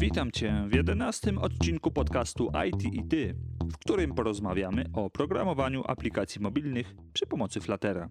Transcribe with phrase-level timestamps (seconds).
[0.00, 6.40] Witam Cię w jedenastym odcinku podcastu IT i Ty, w którym porozmawiamy o programowaniu aplikacji
[6.40, 8.08] mobilnych przy pomocy Fluttera.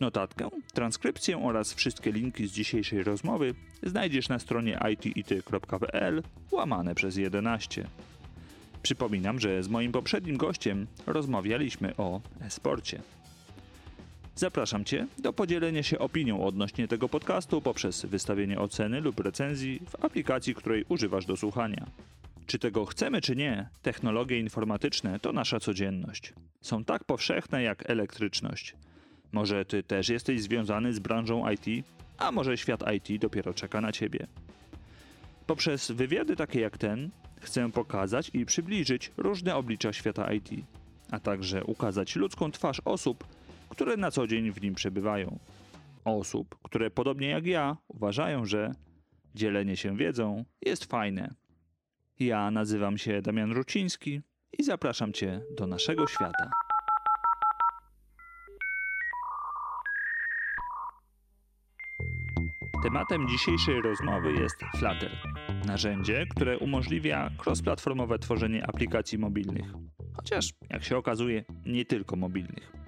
[0.00, 6.22] Notatkę, transkrypcję oraz wszystkie linki z dzisiejszej rozmowy znajdziesz na stronie itity.pl
[6.52, 7.88] łamane przez 11.
[8.82, 13.02] Przypominam, że z moim poprzednim gościem rozmawialiśmy o e-sporcie.
[14.34, 20.04] Zapraszam Cię do podzielenia się opinią odnośnie tego podcastu poprzez wystawienie oceny lub recenzji w
[20.04, 21.86] aplikacji, której używasz do słuchania.
[22.46, 26.32] Czy tego chcemy, czy nie, technologie informatyczne to nasza codzienność.
[26.60, 28.74] Są tak powszechne jak elektryczność.
[29.32, 31.86] Może Ty też jesteś związany z branżą IT,
[32.18, 34.26] a może świat IT dopiero czeka na Ciebie.
[35.46, 40.50] Poprzez wywiady takie jak ten chcę pokazać i przybliżyć różne oblicza świata IT,
[41.10, 43.24] a także ukazać ludzką twarz osób,
[43.72, 45.38] które na co dzień w nim przebywają.
[46.04, 48.72] Osób, które podobnie jak ja uważają, że
[49.34, 51.34] dzielenie się wiedzą jest fajne.
[52.18, 54.20] Ja nazywam się Damian Ruciński
[54.58, 56.50] i zapraszam Cię do naszego świata.
[62.82, 65.10] Tematem dzisiejszej rozmowy jest Flutter,
[65.66, 69.72] narzędzie, które umożliwia cross-platformowe tworzenie aplikacji mobilnych,
[70.16, 72.81] chociaż jak się okazuje, nie tylko mobilnych.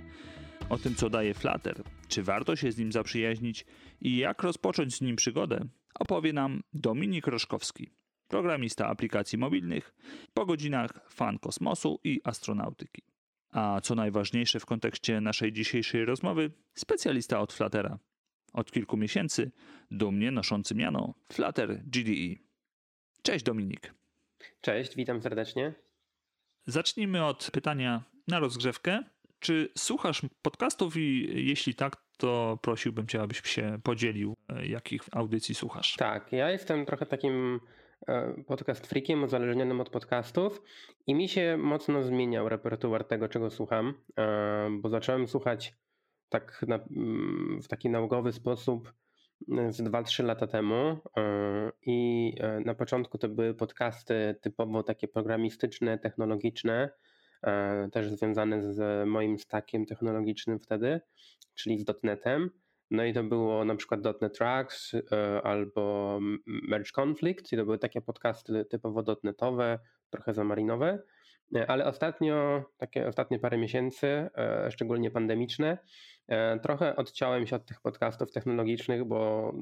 [0.75, 3.67] O tym, co daje Flutter, czy warto się z nim zaprzyjaźnić
[4.01, 7.91] i jak rozpocząć z nim przygodę, opowie nam Dominik Roszkowski,
[8.29, 9.95] programista aplikacji mobilnych,
[10.33, 13.03] po godzinach fan kosmosu i astronautyki.
[13.51, 17.99] A co najważniejsze w kontekście naszej dzisiejszej rozmowy, specjalista od Fluttera.
[18.53, 19.51] Od kilku miesięcy
[19.91, 22.35] dumnie noszący miano Flutter GDE.
[23.23, 23.95] Cześć Dominik.
[24.61, 25.75] Cześć, witam serdecznie.
[26.67, 29.14] Zacznijmy od pytania na rozgrzewkę.
[29.45, 35.55] Czy słuchasz podcastów i jeśli tak, to prosiłbym cię, abyś się podzielił, e, jakich audycji
[35.55, 35.97] słuchasz.
[35.97, 37.61] Tak, ja jestem trochę takim
[38.09, 40.63] e, podcast freakiem uzależnionym od podcastów
[41.07, 45.75] i mi się mocno zmieniał repertuar tego, czego słucham, e, bo zacząłem słuchać
[46.29, 48.93] tak na, mm, w taki naukowy sposób
[49.71, 50.99] z 2-3 lata temu
[51.87, 52.33] i
[52.65, 56.91] na początku to były podcasty typowo takie programistyczne, technologiczne,
[57.93, 61.01] też związane z moim stackiem technologicznym wtedy,
[61.55, 62.51] czyli z .NETem.
[62.91, 67.79] No i to było na przykład .NET Tracks e, albo Merge Conflict i to były
[67.79, 69.79] takie podcasty typowo .NETowe,
[70.11, 71.03] trochę zamarinowe, e,
[71.69, 74.31] ale ostatnio, takie ostatnie parę miesięcy,
[74.71, 75.79] szczególnie pandemiczne,
[76.63, 79.53] trochę odciąłem się od tych podcastów technologicznych, bo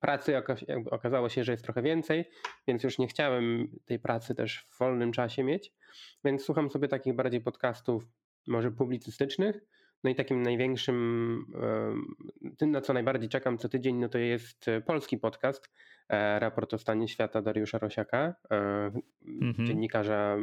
[0.00, 0.42] pracy
[0.90, 2.24] okazało się, że jest trochę więcej,
[2.68, 5.72] więc już nie chciałem tej pracy też w wolnym czasie mieć.
[6.24, 8.04] Więc słucham sobie takich bardziej podcastów,
[8.46, 9.60] może publicystycznych.
[10.04, 11.46] No i takim największym,
[12.58, 15.70] tym na co najbardziej czekam co tydzień, no to jest e, polski podcast,
[16.08, 18.56] e, raport o stanie świata Dariusza Rosiaka, e,
[19.42, 19.66] mhm.
[19.66, 20.36] dziennikarza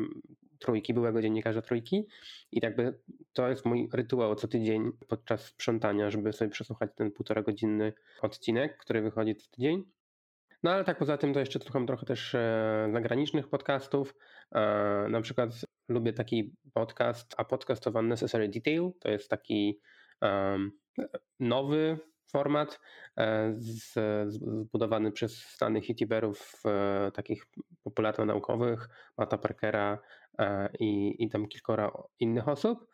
[0.59, 2.07] trójki, byłego dziennikarza trójki.
[2.51, 3.00] I jakby
[3.34, 8.78] to jest mój rytuał co tydzień podczas sprzątania, żeby sobie przesłuchać ten półtora godzinny odcinek,
[8.78, 9.84] który wychodzi co tydzień.
[10.63, 12.35] No ale tak poza tym to jeszcze słucham trochę też
[12.94, 14.16] zagranicznych podcastów.
[15.09, 15.50] Na przykład
[15.90, 19.79] lubię taki podcast, a podcast of Unnecessary Detail to jest taki
[21.40, 22.00] nowy
[22.31, 22.79] format
[23.17, 23.55] e,
[24.27, 27.45] zbudowany przez znanych youtuberów e, takich
[27.83, 29.99] popularno-naukowych, Mata Parkera
[30.39, 32.87] e, i, i tam kilkora innych osób.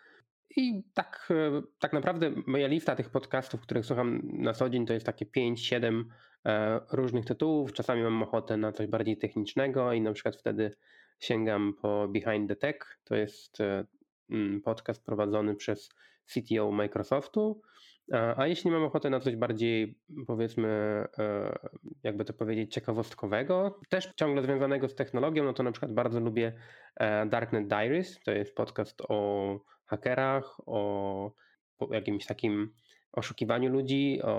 [0.57, 1.33] I tak,
[1.79, 6.03] tak naprawdę moja lista tych podcastów, których słucham na co dzień, to jest takie 5-7
[6.91, 7.73] różnych tytułów.
[7.73, 10.75] Czasami mam ochotę na coś bardziej technicznego i na przykład wtedy
[11.19, 12.99] sięgam po Behind the Tech.
[13.03, 13.85] To jest e,
[14.63, 15.89] podcast prowadzony przez
[16.25, 17.61] CTO Microsoftu.
[18.11, 20.67] A jeśli mam ochotę na coś bardziej, powiedzmy,
[21.17, 21.55] e,
[22.03, 26.53] jakby to powiedzieć, ciekawostkowego, też ciągle związanego z technologią, no to na przykład bardzo lubię
[26.95, 28.19] e, Darknet Diaries.
[28.25, 31.31] To jest podcast o hakerach, o
[31.91, 32.73] jakimś takim
[33.11, 34.29] oszukiwaniu ludzi, o,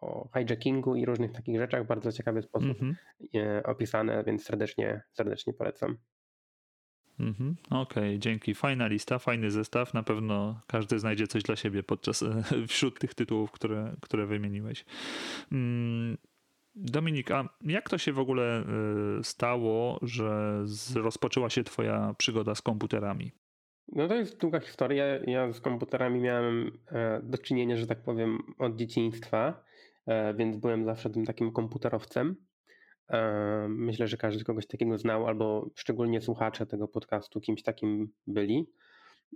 [0.00, 1.86] o hijackingu i różnych takich rzeczach.
[1.86, 2.94] Bardzo ciekawy sposób mm
[3.34, 3.60] -hmm.
[3.64, 5.98] opisane, więc serdecznie, serdecznie polecam.
[7.20, 8.54] Mhm, Okej, okay, dzięki.
[8.54, 9.94] Fajna lista, fajny zestaw.
[9.94, 12.24] Na pewno każdy znajdzie coś dla siebie podczas
[12.68, 14.84] wśród tych tytułów, które, które wymieniłeś.
[15.52, 16.16] Mm,
[16.74, 18.64] Dominik, a jak to się w ogóle
[19.18, 20.64] y, stało, że
[20.94, 23.32] rozpoczęła się Twoja przygoda z komputerami?
[23.92, 25.04] No to jest długa historia.
[25.26, 29.64] Ja z komputerami miałem e, do czynienia, że tak powiem, od dzieciństwa,
[30.06, 32.36] e, więc byłem zawsze tym takim komputerowcem.
[33.10, 38.70] E, myślę, że każdy kogoś takiego znał, albo szczególnie słuchacze tego podcastu kimś takim byli.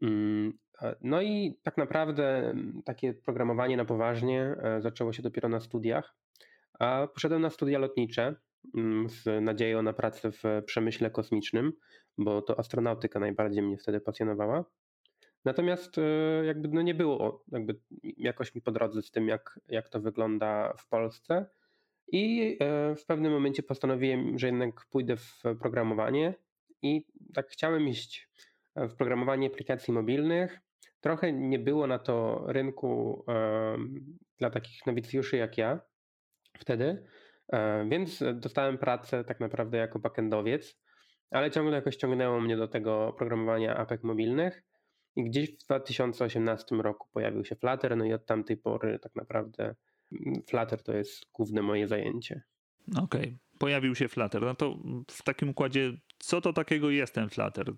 [0.02, 0.58] Mm,
[1.00, 6.14] no i tak naprawdę takie programowanie na poważnie zaczęło się dopiero na studiach.
[6.78, 8.34] A poszedłem na studia lotnicze
[8.76, 11.72] mm, z nadzieją na pracę w przemyśle kosmicznym,
[12.19, 14.64] bo to astronautyka najbardziej mnie wtedy pasjonowała.
[15.44, 16.02] Natomiast e,
[16.44, 20.72] jakby no nie było jakby jakoś mi po drodze z tym, jak, jak to wygląda
[20.78, 21.46] w Polsce.
[22.12, 26.35] I e, w pewnym momencie postanowiłem, że jednak pójdę w programowanie
[26.83, 28.29] i tak chciałem iść
[28.77, 30.61] w programowanie aplikacji mobilnych.
[31.01, 33.25] Trochę nie było na to rynku
[34.39, 35.81] dla takich nowicjuszy jak ja
[36.59, 37.05] wtedy,
[37.53, 40.81] e, więc dostałem pracę tak naprawdę jako backendowiec,
[41.31, 44.63] ale ciągle jakoś ciągnęło mnie do tego programowania apek mobilnych.
[45.17, 49.75] I gdzieś w 2018 roku pojawił się Flutter, no i od tamtej pory tak naprawdę
[50.47, 52.43] Flutter to jest główne moje zajęcie.
[52.91, 53.39] Okej, okay.
[53.59, 54.43] pojawił się Flutter.
[54.43, 54.79] No to
[55.11, 57.73] w takim układzie, co to takiego jest ten Flutter?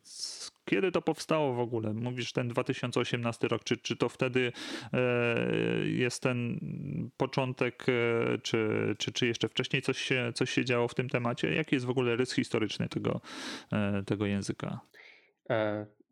[0.65, 1.95] Kiedy to powstało w ogóle?
[1.95, 4.53] Mówisz ten 2018 rok, czy, czy to wtedy
[4.93, 4.99] e,
[5.87, 6.61] jest ten
[7.17, 11.55] początek, e, czy, czy, czy jeszcze wcześniej coś się, coś się działo w tym temacie?
[11.55, 13.21] Jaki jest w ogóle rys historyczny tego,
[13.73, 14.81] e, tego języka?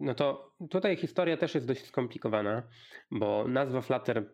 [0.01, 2.63] No to tutaj historia też jest dość skomplikowana,
[3.11, 4.25] bo nazwa Flutter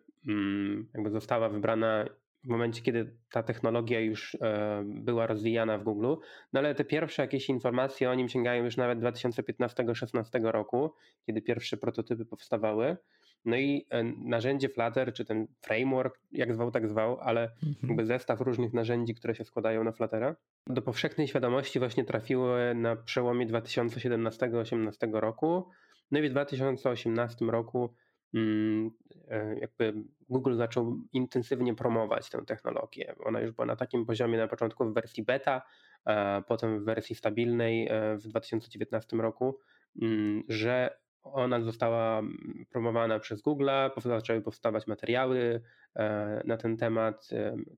[0.93, 2.05] jakby została wybrana
[2.43, 6.15] w momencie, kiedy ta technologia już e, była rozwijana w Google,
[6.53, 10.93] no ale te pierwsze jakieś informacje o nim sięgają już nawet 2015-16 roku,
[11.25, 12.97] kiedy pierwsze prototypy powstawały.
[13.45, 17.75] No i e, narzędzie Flutter, czy ten framework, jak zwał, tak zwał, ale mhm.
[17.83, 20.35] jakby zestaw różnych narzędzi, które się składają na Fluttera,
[20.67, 25.69] do powszechnej świadomości właśnie trafiły na przełomie 2017-2018 roku.
[26.11, 27.93] No i w 2018 roku
[28.33, 28.91] mm,
[29.27, 29.93] e, jakby
[30.29, 33.15] Google zaczął intensywnie promować tę technologię.
[33.25, 35.61] Ona już była na takim poziomie na początku w wersji beta,
[36.47, 39.59] potem w wersji stabilnej e, w 2019 roku,
[40.01, 45.61] mm, że ona została mm, promowana przez Google, zaczęły powstawać materiały
[45.95, 47.29] e, na ten temat,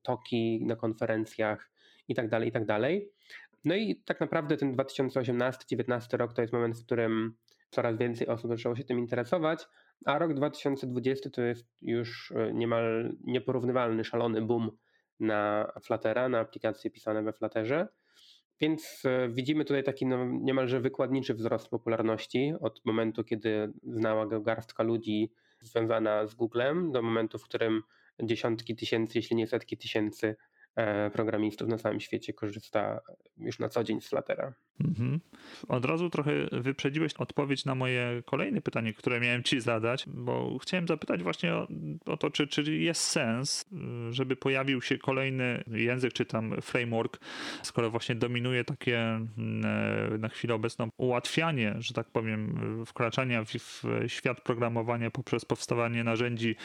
[0.01, 1.71] toki na konferencjach
[2.07, 2.65] itd., tak itd.
[2.65, 2.81] Tak
[3.65, 7.35] no i tak naprawdę ten 2018-2019 rok to jest moment, w którym
[7.69, 9.67] coraz więcej osób zaczęło się tym interesować,
[10.05, 14.71] a rok 2020 to jest już e, niemal nieporównywalny, szalony boom
[15.19, 17.87] na Fluttera, na aplikacje pisane we Flutterze.
[18.61, 24.41] Więc e, widzimy tutaj taki no, niemalże wykładniczy wzrost popularności od momentu, kiedy znała go
[24.41, 25.31] garstka ludzi
[25.61, 27.81] związana z Googlem, do momentu, w którym
[28.23, 30.35] dziesiątki tysięcy, jeśli nie setki tysięcy
[31.13, 32.99] programistów na całym świecie korzysta
[33.37, 34.53] już na co dzień z Fluttera.
[34.83, 35.19] Mhm.
[35.67, 40.87] Od razu trochę wyprzedziłeś odpowiedź na moje kolejne pytanie, które miałem ci zadać, bo chciałem
[40.87, 41.67] zapytać właśnie o,
[42.05, 43.65] o to, czy, czy jest sens,
[44.09, 47.19] żeby pojawił się kolejny język, czy tam framework,
[47.63, 49.29] skoro właśnie dominuje takie mm,
[50.13, 56.03] e, na chwilę obecną ułatwianie, że tak powiem, wkraczania w, w świat programowania poprzez powstawanie
[56.03, 56.55] narzędzi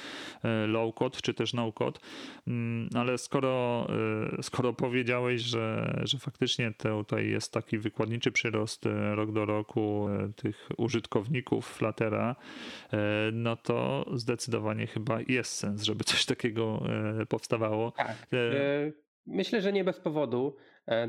[0.43, 2.01] e, low-code, czy też no-code,
[2.47, 3.94] mm, ale skoro Y,
[4.43, 10.33] skoro powiedziałeś, że, że faktycznie tutaj jest taki wykładniczy przyrost y, rok do roku y,
[10.33, 12.37] tych użytkowników Fluttera,
[13.33, 16.83] no to zdecydowanie chyba jest sens, żeby coś takiego
[17.29, 17.91] powstawało.
[17.91, 18.17] Tak.
[19.27, 20.57] Myślę, że nie bez powodu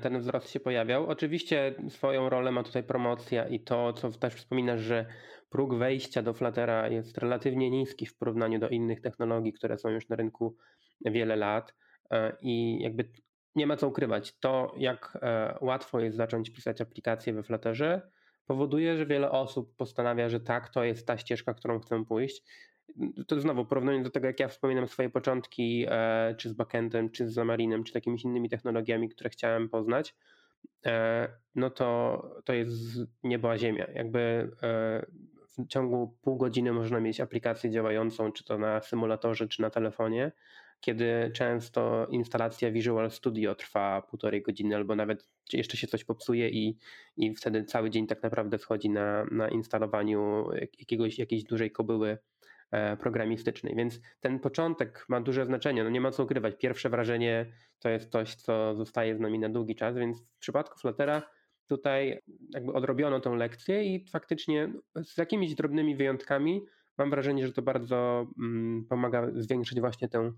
[0.01, 1.07] ten wzrost się pojawiał.
[1.07, 5.05] Oczywiście swoją rolę ma tutaj promocja i to, co też wspominasz, że
[5.49, 10.09] próg wejścia do Fluttera jest relatywnie niski w porównaniu do innych technologii, które są już
[10.09, 10.57] na rynku
[11.05, 11.73] wiele lat.
[12.11, 13.09] E, i jakby
[13.55, 14.39] nie ma co ukrywać.
[14.39, 18.11] To, jak e, łatwo jest zacząć pisać aplikacje we Flutterze,
[18.45, 22.43] powoduje, że wiele osób postanawia, że tak, to jest ta ścieżka, którą chcę pójść.
[23.27, 27.27] To znowu porównując do tego, jak ja wspominam swoje początki, e, czy z backendem, czy
[27.27, 30.15] z Zamarinem, czy takimiś innymi technologiami, które chciałem poznać,
[31.55, 32.71] no to to jest
[33.23, 33.87] niebo a ziemia.
[33.93, 34.51] Jakby
[35.57, 40.31] w ciągu pół godziny można mieć aplikację działającą, czy to na symulatorze, czy na telefonie,
[40.81, 46.77] kiedy często instalacja Visual Studio trwa półtorej godziny albo nawet jeszcze się coś popsuje i,
[47.17, 52.17] i wtedy cały dzień tak naprawdę schodzi na, na instalowaniu jakiegoś, jakiejś dużej kobyły
[52.71, 53.75] e, programistycznej.
[53.75, 55.83] Więc ten początek ma duże znaczenie.
[55.83, 56.55] No nie ma co ukrywać.
[56.57, 57.45] Pierwsze wrażenie
[57.79, 61.21] to jest coś, co zostaje z nami na długi czas, więc w przypadku Fluttera
[61.67, 62.19] tutaj
[62.53, 66.61] jakby odrobiono tą lekcję i faktycznie z jakimiś drobnymi wyjątkami
[66.97, 70.31] mam wrażenie, że to bardzo mm, pomaga zwiększyć właśnie tę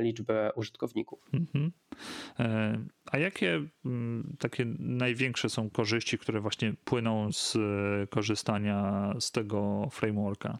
[0.00, 1.20] liczbę użytkowników.
[1.32, 1.72] Mhm.
[2.38, 2.78] E,
[3.12, 9.88] a jakie mm, takie największe są korzyści, które właśnie płyną z e, korzystania z tego
[9.90, 10.58] frameworka?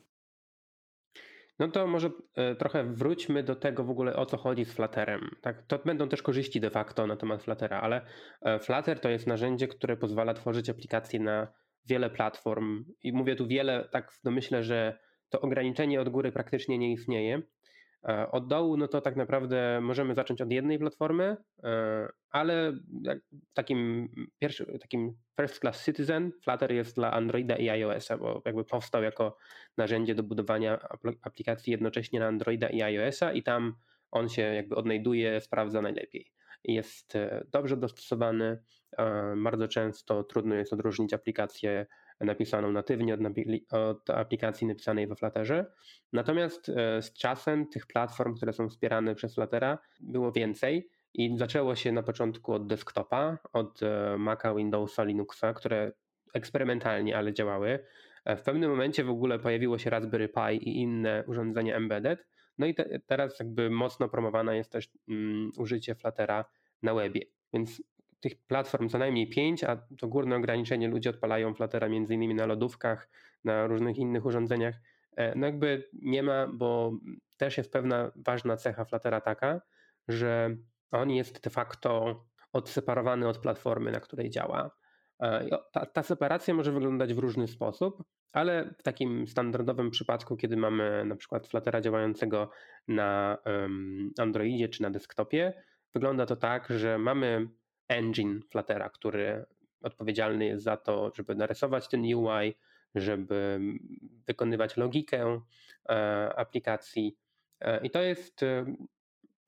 [1.58, 2.10] No to może
[2.58, 5.30] trochę wróćmy do tego w ogóle o co chodzi z Flutterem.
[5.40, 8.06] Tak, to będą też korzyści de facto na temat Fluttera, ale
[8.60, 11.48] Flutter to jest narzędzie, które pozwala tworzyć aplikacje na
[11.88, 16.92] wiele platform i mówię tu wiele, tak myślę, że to ograniczenie od góry praktycznie nie
[16.92, 17.42] istnieje.
[18.08, 22.72] E, od dołu, no to tak naprawdę możemy zacząć od jednej platformy, e, ale
[23.54, 29.02] takim pierwszym, takim first class citizen Flutter jest dla Androida i iOS-a, bo jakby powstał
[29.02, 29.36] jako
[29.76, 30.78] narzędzie do budowania
[31.22, 33.74] aplikacji jednocześnie na Androida i iOS-a i tam
[34.10, 36.32] on się jakby odnajduje, sprawdza najlepiej.
[36.64, 38.62] Jest e, dobrze dostosowany,
[39.36, 41.86] bardzo często trudno jest odróżnić aplikację
[42.20, 43.20] napisaną natywnie od,
[43.72, 45.72] od aplikacji napisanej we Flutterze.
[46.12, 50.90] Natomiast e, z czasem tych platform, które są wspierane przez Fluttera, było więcej.
[51.14, 55.92] I zaczęło się na początku od desktopa, od e, Maca, Windowsa, Linuxa, które
[56.34, 57.84] eksperymentalnie, ale działały.
[58.24, 62.26] E, w pewnym momencie w ogóle pojawiło się Raspberry Pi i inne urządzenia embedded.
[62.58, 66.44] No i te, teraz jakby mocno promowane jest też um, użycie Fluttera
[66.82, 67.20] na webie.
[67.52, 67.82] Więc
[68.20, 72.46] tych platform co najmniej pięć, a to górne ograniczenie ludzie odpalają Fluttera między innymi na
[72.46, 73.08] lodówkach,
[73.44, 74.74] na różnych innych urządzeniach.
[75.16, 76.92] E, no jakby nie ma, bo
[77.36, 79.60] też jest pewna ważna cecha Fluttera taka,
[80.08, 80.56] że
[80.90, 82.20] on jest de facto
[82.52, 84.70] odseparowany od platformy, na której działa.
[85.22, 90.56] E, ta, ta separacja może wyglądać w różny sposób, ale w takim standardowym przypadku, kiedy
[90.56, 92.50] mamy na przykład Fluttera działającego
[92.88, 93.38] na
[94.18, 95.62] Androidzie czy na desktopie,
[95.94, 97.48] wygląda to tak, że mamy
[97.88, 99.44] engine Fluttera, który
[99.82, 102.54] odpowiedzialny jest za to, żeby narysować ten UI,
[102.94, 103.60] żeby
[104.26, 105.40] wykonywać logikę
[105.88, 105.94] e,
[106.36, 107.16] aplikacji.
[107.60, 108.64] E, I to jest e,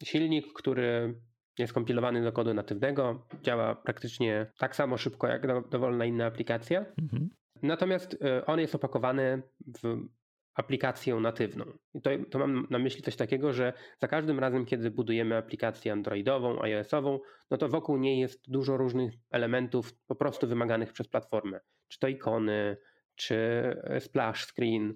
[0.04, 1.14] silnik, który
[1.58, 6.84] jest kompilowany do kodu natywnego, działa praktycznie tak samo szybko jak dowolna inna aplikacja.
[7.02, 7.30] Mhm.
[7.62, 8.16] Natomiast
[8.46, 9.42] on jest opakowany
[9.82, 10.08] w
[10.54, 11.64] aplikację natywną.
[11.94, 15.92] I to, to mam na myśli coś takiego, że za każdym razem, kiedy budujemy aplikację
[15.92, 17.18] androidową, iOS-ową,
[17.50, 21.60] no to wokół niej jest dużo różnych elementów po prostu wymaganych przez platformę.
[21.88, 22.76] Czy to ikony,
[23.14, 23.36] czy
[23.84, 24.94] e, splash screen,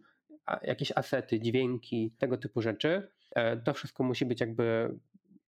[0.62, 3.08] jakieś asety, dźwięki, tego typu rzeczy.
[3.34, 4.99] E, to wszystko musi być jakby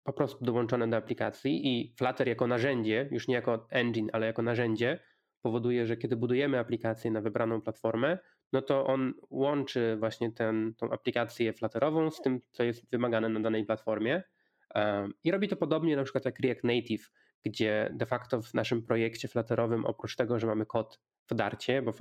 [0.05, 4.43] po prostu dołączone do aplikacji i Flutter jako narzędzie, już nie jako engine, ale jako
[4.43, 5.01] narzędzie,
[5.43, 8.19] powoduje, że kiedy budujemy aplikację na wybraną platformę,
[8.53, 13.41] no to on łączy właśnie ten, tą aplikację Flutterową z tym, co jest wymagane na
[13.41, 14.23] danej platformie.
[15.25, 17.11] I robi to podobnie na przykład jak React Native,
[17.45, 21.93] gdzie de facto w naszym projekcie Flutterowym, oprócz tego, że mamy kod w Darcie, bo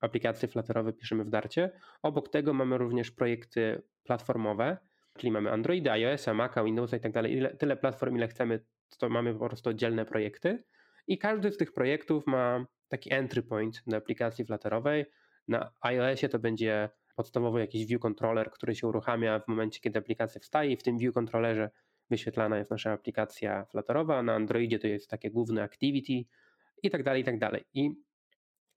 [0.00, 1.70] aplikacje Flutterowe piszemy w Darcie,
[2.02, 4.76] obok tego mamy również projekty platformowe,
[5.18, 7.42] czyli mamy Androida, iOS, Maca, Windowsa i tak dalej.
[7.58, 8.64] Tyle platform, ile chcemy,
[8.98, 10.64] to mamy po prostu oddzielne projekty.
[11.06, 15.04] I każdy z tych projektów ma taki entry point do aplikacji Flutterowej,
[15.48, 20.40] na iOSie to będzie podstawowo jakiś view controller, który się uruchamia w momencie, kiedy aplikacja
[20.40, 21.70] wstaje i w tym view controllerze
[22.10, 26.24] wyświetlana jest nasza aplikacja Flutterowa, na Androidzie to jest takie główne activity
[26.82, 27.64] i tak dalej, i tak dalej.
[27.74, 27.90] I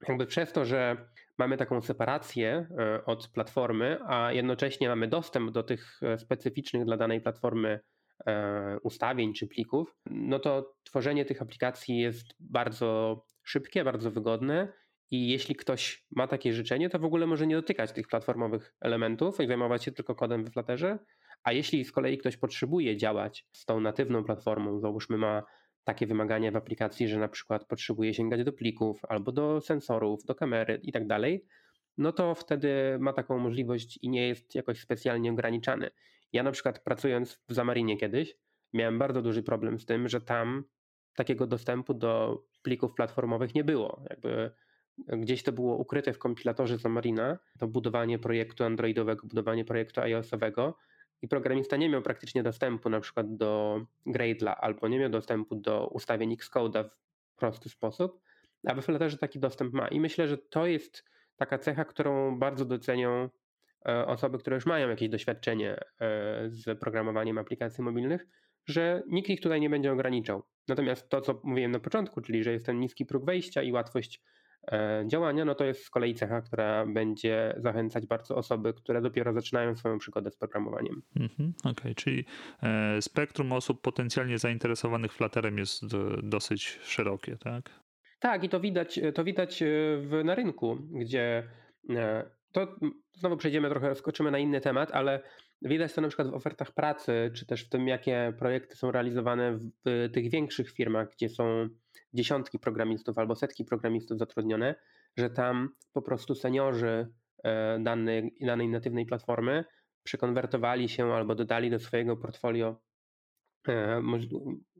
[0.07, 0.97] jakby przez to, że
[1.37, 6.97] mamy taką separację e, od platformy, a jednocześnie mamy dostęp do tych e, specyficznych dla
[6.97, 7.79] danej platformy
[8.25, 14.73] e, ustawień czy plików, no to tworzenie tych aplikacji jest bardzo szybkie, bardzo wygodne
[15.11, 19.39] i jeśli ktoś ma takie życzenie, to w ogóle może nie dotykać tych platformowych elementów
[19.39, 20.99] i zajmować się tylko kodem w Flutterze.
[21.43, 25.43] A jeśli z kolei ktoś potrzebuje działać z tą natywną platformą, załóżmy ma
[25.83, 30.35] takie wymagania w aplikacji, że na przykład potrzebuje sięgać do plików albo do sensorów, do
[30.35, 31.45] kamery i tak dalej,
[31.97, 35.89] no to wtedy ma taką możliwość i nie jest jakoś specjalnie ograniczany.
[36.33, 38.35] Ja na przykład pracując w Zamarinie kiedyś,
[38.73, 40.63] miałem bardzo duży problem z tym, że tam
[41.15, 44.03] takiego dostępu do plików platformowych nie było.
[44.09, 44.51] Jakby
[44.97, 50.77] Gdzieś to było ukryte w kompilatorze Xamarina, to budowanie projektu androidowego, budowanie projektu iOS-owego
[51.21, 55.87] i programista nie miał praktycznie dostępu na przykład do Gradle'a albo nie miał dostępu do
[55.87, 56.89] ustawień Xcode'a
[57.29, 58.21] w prosty sposób,
[58.67, 59.87] a we Flutterze taki dostęp ma.
[59.87, 61.03] I myślę, że to jest
[61.37, 63.29] taka cecha, którą bardzo docenią
[63.87, 65.85] e, osoby, które już mają jakieś doświadczenie e,
[66.49, 68.27] z programowaniem aplikacji mobilnych,
[68.65, 70.43] że nikt ich tutaj nie będzie ograniczał.
[70.67, 74.21] Natomiast to, co mówiłem na początku, czyli że jest ten niski próg wejścia i łatwość
[75.07, 79.75] działania, no to jest z kolei cecha, która będzie zachęcać bardzo osoby, które dopiero zaczynają
[79.75, 81.01] swoją przygodę z programowaniem.
[81.15, 82.25] Mhm, Okej, okay, czyli
[82.63, 85.83] e, spektrum osób potencjalnie zainteresowanych Flutterem jest
[86.23, 87.69] dosyć szerokie, tak?
[88.19, 89.65] Tak, i to widać, to widać e,
[89.97, 91.49] w, na rynku, gdzie
[92.51, 92.75] to
[93.13, 95.21] znowu przejdziemy trochę, skoczymy na inny temat, ale
[95.65, 99.57] widać to na przykład w ofertach pracy, czy też w tym, jakie projekty są realizowane
[99.57, 101.69] w tych większych firmach, gdzie są
[102.13, 104.75] dziesiątki programistów albo setki programistów zatrudnione,
[105.17, 107.07] że tam po prostu seniorzy
[107.43, 109.65] e, danej, danej natywnej platformy
[110.03, 112.81] przekonwertowali się albo dodali do swojego portfolio
[113.67, 114.01] e,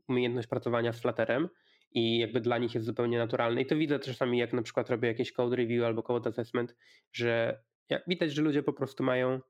[0.08, 1.48] umiejętność pracowania z Flutterem
[1.90, 3.60] i jakby dla nich jest zupełnie naturalne.
[3.60, 6.76] I to widzę czasami, jak na przykład robię jakieś code review albo code assessment,
[7.12, 7.62] że
[8.06, 9.40] widać, że ludzie po prostu mają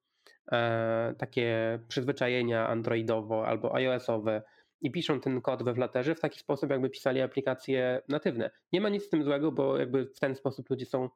[1.18, 4.42] takie przyzwyczajenia androidowo albo iOS-owe
[4.80, 8.50] i piszą ten kod we Flutterze w taki sposób, jakby pisali aplikacje natywne.
[8.72, 11.08] Nie ma nic z tym złego, bo jakby w ten sposób ludzie są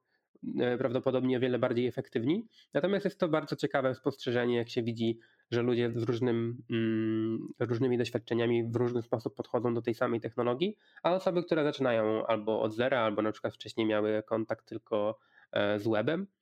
[0.60, 2.46] e, prawdopodobnie o wiele bardziej efektywni.
[2.74, 5.18] Natomiast jest to bardzo ciekawe spostrzeżenie, jak się widzi,
[5.50, 10.76] że ludzie z różnym, mm, różnymi doświadczeniami w różny sposób podchodzą do tej samej technologii,
[11.02, 15.18] a osoby, które zaczynają albo od zera, albo na przykład wcześniej miały kontakt tylko
[15.52, 16.39] e, z webem, e,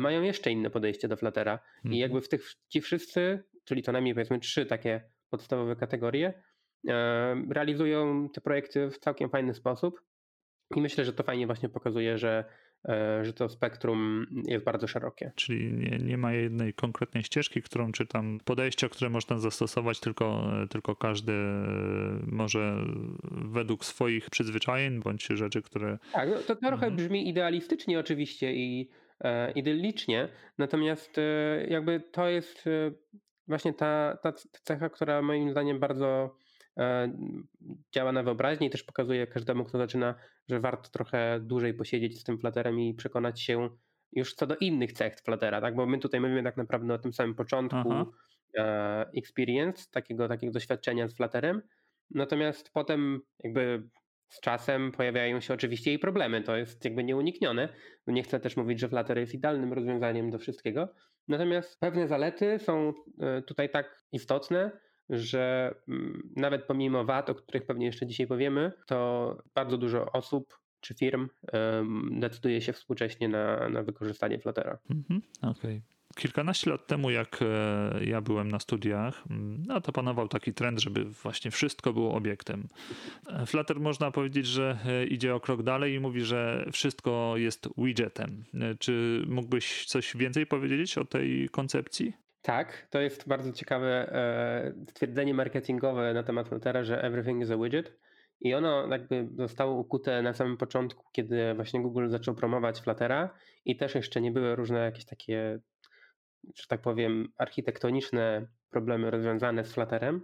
[0.00, 1.52] mają jeszcze inne podejście do Fluttera.
[1.52, 1.94] Mhm.
[1.94, 6.42] I jakby w tych ci wszyscy, czyli to najmniej powiedzmy trzy takie podstawowe kategorie,
[7.50, 10.00] realizują te projekty w całkiem fajny sposób.
[10.76, 12.44] I myślę, że to fajnie właśnie pokazuje, że,
[12.88, 15.32] e, że to spektrum jest bardzo szerokie.
[15.34, 20.50] Czyli nie, nie ma jednej konkretnej ścieżki, którą czy tam podejścia, które można zastosować, tylko,
[20.70, 21.32] tylko każdy
[22.26, 22.76] może
[23.30, 25.98] według swoich przyzwyczajeń bądź rzeczy, które.
[26.12, 26.96] Tak, no to trochę mhm.
[26.96, 29.05] brzmi idealistycznie oczywiście i e,
[29.54, 32.64] idyllicznie, natomiast e, jakby to jest
[33.48, 34.32] właśnie ta, ta
[34.62, 36.36] cecha, która moim zdaniem bardzo
[36.78, 37.12] E,
[37.94, 40.14] działa na wyobraźni i też pokazuje każdemu, kto zaczyna,
[40.48, 43.68] że warto trochę dłużej posiedzieć z tym Flutterem i przekonać się
[44.12, 45.74] już co do innych cech Fluttera, tak?
[45.74, 48.06] bo my tutaj mówimy tak naprawdę o tym samym początku Aha.
[48.58, 51.62] E, experience, takiego, takiego doświadczenia z Flutterem,
[52.10, 53.88] natomiast potem jakby
[54.28, 57.68] z czasem pojawiają się oczywiście i problemy, to jest jakby nieuniknione.
[58.06, 60.88] Nie chcę też mówić, że Flutter jest idealnym rozwiązaniem do wszystkiego,
[61.28, 64.70] natomiast pewne zalety są e, tutaj tak istotne,
[65.10, 70.58] że mm, nawet pomimo wad, o których pewnie jeszcze dzisiaj powiemy, to bardzo dużo osób
[70.80, 71.28] czy firm
[72.10, 74.78] decyduje się współcześnie na, na wykorzystanie Fluttera.
[74.90, 75.50] Mhm, Okej.
[75.76, 75.95] Okay.
[76.16, 80.80] Kilkanaście lat temu, jak e, ja byłem na studiach, mm, no to panował taki trend,
[80.80, 82.68] żeby właśnie wszystko było obiektem.
[83.28, 87.68] E, Flutter można powiedzieć, że e, idzie o krok dalej i mówi, że wszystko jest
[87.78, 88.44] widgetem.
[88.78, 92.12] Czy mógłbyś coś więcej powiedzieć o tej koncepcji?
[92.42, 94.12] Tak, to jest bardzo ciekawe
[94.90, 97.92] stwierdzenie marketingowe na temat Fluttera, że everything is a widget.
[98.40, 103.30] I ono jakby zostało ukute na samym początku, kiedy właśnie Google zaczął promować Fluttera
[103.64, 105.60] i też jeszcze nie były różne jakieś takie,
[106.54, 110.20] że tak powiem, architektoniczne problemy rozwiązane z Flutterem.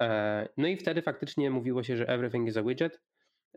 [0.00, 3.00] E, no i wtedy faktycznie mówiło się, że everything is a widget.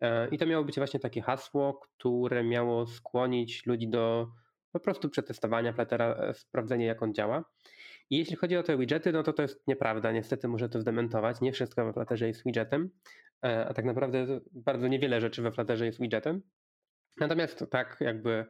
[0.02, 4.28] E, I to miało być właśnie takie hasło, które miało skłonić ludzi do
[4.72, 7.46] po prostu przetestowania Fluttera, sprawdzenia jak on działa.
[8.10, 10.12] I jeśli chodzi o te widgety, no to to jest nieprawda.
[10.12, 11.42] Niestety muszę to zdementować.
[11.42, 12.90] Nie wszystko we Flutterze jest widgetem,
[13.46, 16.42] e, a tak naprawdę bardzo niewiele rzeczy we Flutterze jest widgetem.
[17.18, 18.46] Natomiast tak jakby e,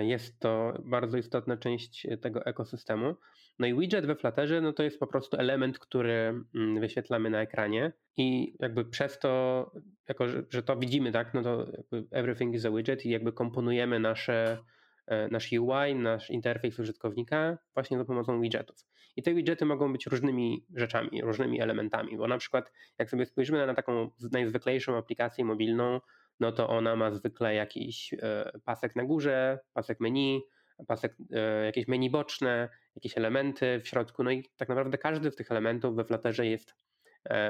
[0.00, 3.14] jest to bardzo istotna część tego ekosystemu.
[3.58, 6.12] No i widget we Flutterze no to jest po prostu element, który
[6.54, 9.70] mm, wyświetlamy na ekranie i jakby przez to,
[10.08, 11.66] jako że, że to widzimy, tak, no to
[12.10, 14.58] everything is a widget i jakby komponujemy nasze
[15.06, 18.76] E, nasz UI, nasz interfejs użytkownika właśnie za pomocą widgetów.
[19.16, 23.66] I te widgety mogą być różnymi rzeczami, różnymi elementami, bo na przykład jak sobie spojrzymy
[23.66, 26.00] na taką najzwyklejszą aplikację mobilną,
[26.42, 30.42] no to ona ma zwykle jakiś e, pasek na górze, pasek menu,
[30.88, 35.36] pasek, e, jakieś menu boczne, jakieś elementy w środku, no i tak naprawdę każdy z
[35.36, 36.74] tych elementów we Flutterze jest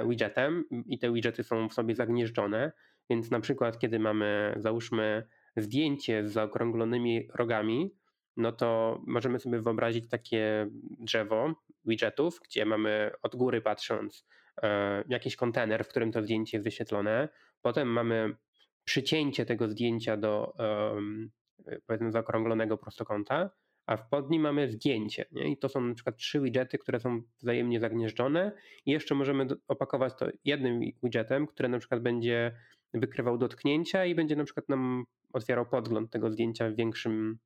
[0.08, 2.72] widgetem i te widgety są w sobie zagnieżdżone,
[3.10, 5.26] więc na przykład kiedy mamy załóżmy
[5.56, 7.94] zdjęcie z zaokrąglonymi rogami,
[8.36, 14.26] no to możemy sobie wyobrazić takie drzewo widgetów, gdzie mamy od góry patrząc
[14.62, 17.28] e, jakiś kontener, w którym to zdjęcie jest wyświetlone.
[17.62, 18.36] Potem mamy
[18.84, 20.54] przycięcie tego zdjęcia do
[21.86, 23.50] powiedzmy zaokrąglonego prostokąta,
[23.86, 25.24] a w pod nim mamy zdjęcie.
[25.32, 25.52] Nie?
[25.52, 28.52] I to są na przykład trzy widgety, które są wzajemnie zagnieżdżone
[28.86, 32.52] i jeszcze możemy opakować to jednym widgetem, który na przykład będzie
[32.94, 37.38] wykrywał dotknięcia i będzie na przykład nam otwierał podgląd tego zdjęcia w większym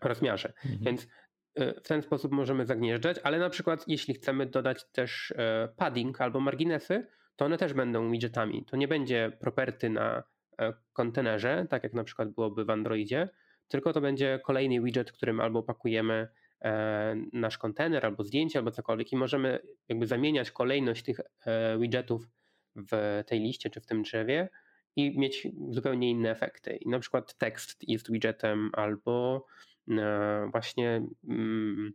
[0.00, 0.52] rozmiarze.
[0.64, 0.84] Mhm.
[0.84, 1.02] Więc
[1.60, 6.20] y, w ten sposób możemy zagnieżdżać, ale na przykład jeśli chcemy dodać też e, padding
[6.20, 7.06] albo marginesy,
[7.36, 8.64] to one też będą widgetami.
[8.64, 10.22] To nie będzie property na e,
[10.92, 13.28] kontenerze, tak jak na przykład byłoby w Androidzie,
[13.68, 16.28] tylko to będzie kolejny widget, którym albo pakujemy
[16.60, 21.20] e, nasz kontener, albo zdjęcie, albo cokolwiek i możemy jakby zamieniać kolejność tych
[21.78, 22.28] widgetów
[22.76, 24.48] w tej liście czy w tym drzewie
[24.96, 26.76] i mieć zupełnie inne efekty.
[26.76, 29.46] I na przykład tekst jest widgetem albo
[29.90, 31.92] e, właśnie mm,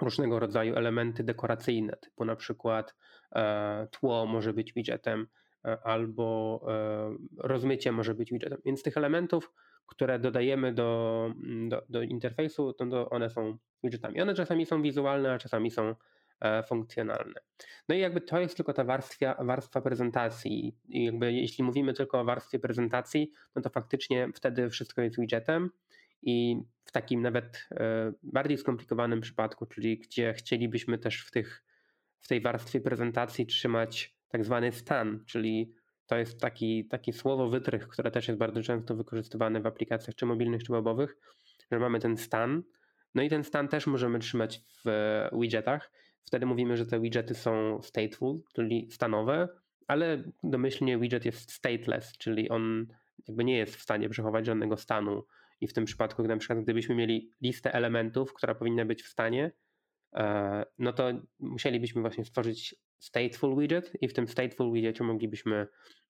[0.00, 2.94] różnego rodzaju elementy dekoracyjne, typu na przykład
[3.32, 5.26] e, tło może być widgetem e,
[5.82, 6.60] albo
[7.38, 8.58] rozmycie może być widgetem.
[8.64, 9.52] Więc tych elementów,
[9.86, 11.30] które dodajemy do,
[11.68, 14.20] do, do interfejsu, to one są widgetami.
[14.20, 15.94] One czasami są wizualne, a czasami są
[16.40, 17.40] E, funkcjonalne.
[17.88, 20.76] No i jakby to jest tylko ta warstwa, warstwa prezentacji.
[20.88, 25.70] I jakby jeśli mówimy tylko o warstwie prezentacji, no to faktycznie wtedy wszystko jest widgetem
[26.22, 27.68] i w takim nawet
[28.22, 31.64] bardziej skomplikowanym przypadku, czyli gdzie chcielibyśmy też w, tych,
[32.20, 35.74] w tej warstwie prezentacji trzymać tak zwany stan, czyli
[36.06, 40.26] to jest taki, taki słowo wytrych, które też jest bardzo często wykorzystywane w aplikacjach czy
[40.26, 41.16] mobilnych, czy webowych,
[41.72, 42.62] że mamy ten stan.
[43.14, 44.88] No i ten stan też możemy trzymać w
[45.32, 45.92] widgetach.
[46.24, 49.48] Wtedy mówimy, że te widgety są stateful, czyli stanowe,
[49.86, 52.86] ale domyślnie widget jest stateless, czyli on
[53.28, 55.24] jakby nie jest w stanie przechować żadnego stanu.
[55.60, 59.52] I w tym przypadku, na przykład gdybyśmy mieli listę elementów, która powinna być w stanie,
[60.14, 65.66] e, no to musielibyśmy właśnie stworzyć stateful widget i w tym stateful widgetie moglibyśmy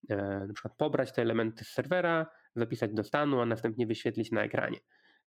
[0.08, 0.16] e,
[0.48, 4.78] na przykład pobrać te elementy z serwera, zapisać do stanu, a następnie wyświetlić na ekranie.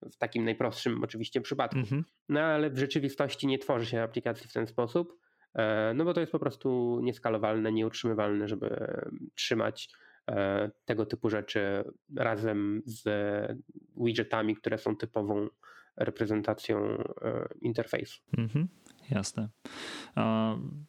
[0.01, 1.79] W takim najprostszym oczywiście przypadku.
[1.79, 2.03] Mhm.
[2.29, 5.19] No ale w rzeczywistości nie tworzy się aplikacji w ten sposób,
[5.53, 8.97] e, no bo to jest po prostu nieskalowalne, nieutrzymywalne, żeby
[9.35, 9.89] trzymać
[10.29, 11.83] e, tego typu rzeczy
[12.15, 13.07] razem z
[13.97, 15.47] widgetami, które są typową
[15.97, 17.03] reprezentacją
[17.61, 18.21] interfejsu.
[18.37, 18.67] Mhm.
[19.09, 19.49] Jasne.
[20.15, 20.85] Mm,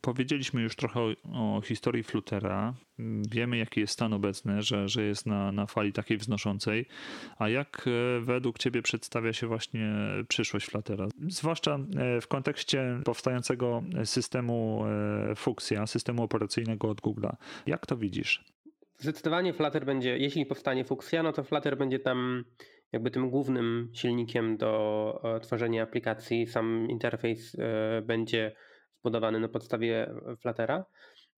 [0.00, 2.74] powiedzieliśmy już trochę o, o, historii Flutera.
[2.98, 6.86] Mm, wiemy, jaki jest stan obecny, że, że jest na, na fali takiej wznoszącej.
[7.38, 9.94] A jak e, według Ciebie przedstawia się właśnie
[10.28, 11.08] przyszłość Fluttera?
[11.28, 14.84] Zwłaszcza e, w kontekście powstającego systemu
[15.30, 17.36] e, Fuchsia, systemu operacyjnego od Google'a.
[17.66, 18.44] Jak to widzisz?
[18.98, 22.44] Zdecydowanie Flutter będzie, jeśli powstanie Fuchsia, no to Flutter będzie tam
[22.92, 26.46] jakby tym głównym silnikiem do tworzenia aplikacji.
[26.46, 27.56] Sam interfejs
[28.02, 28.52] będzie
[29.02, 30.84] zbudowany na podstawie Fluttera.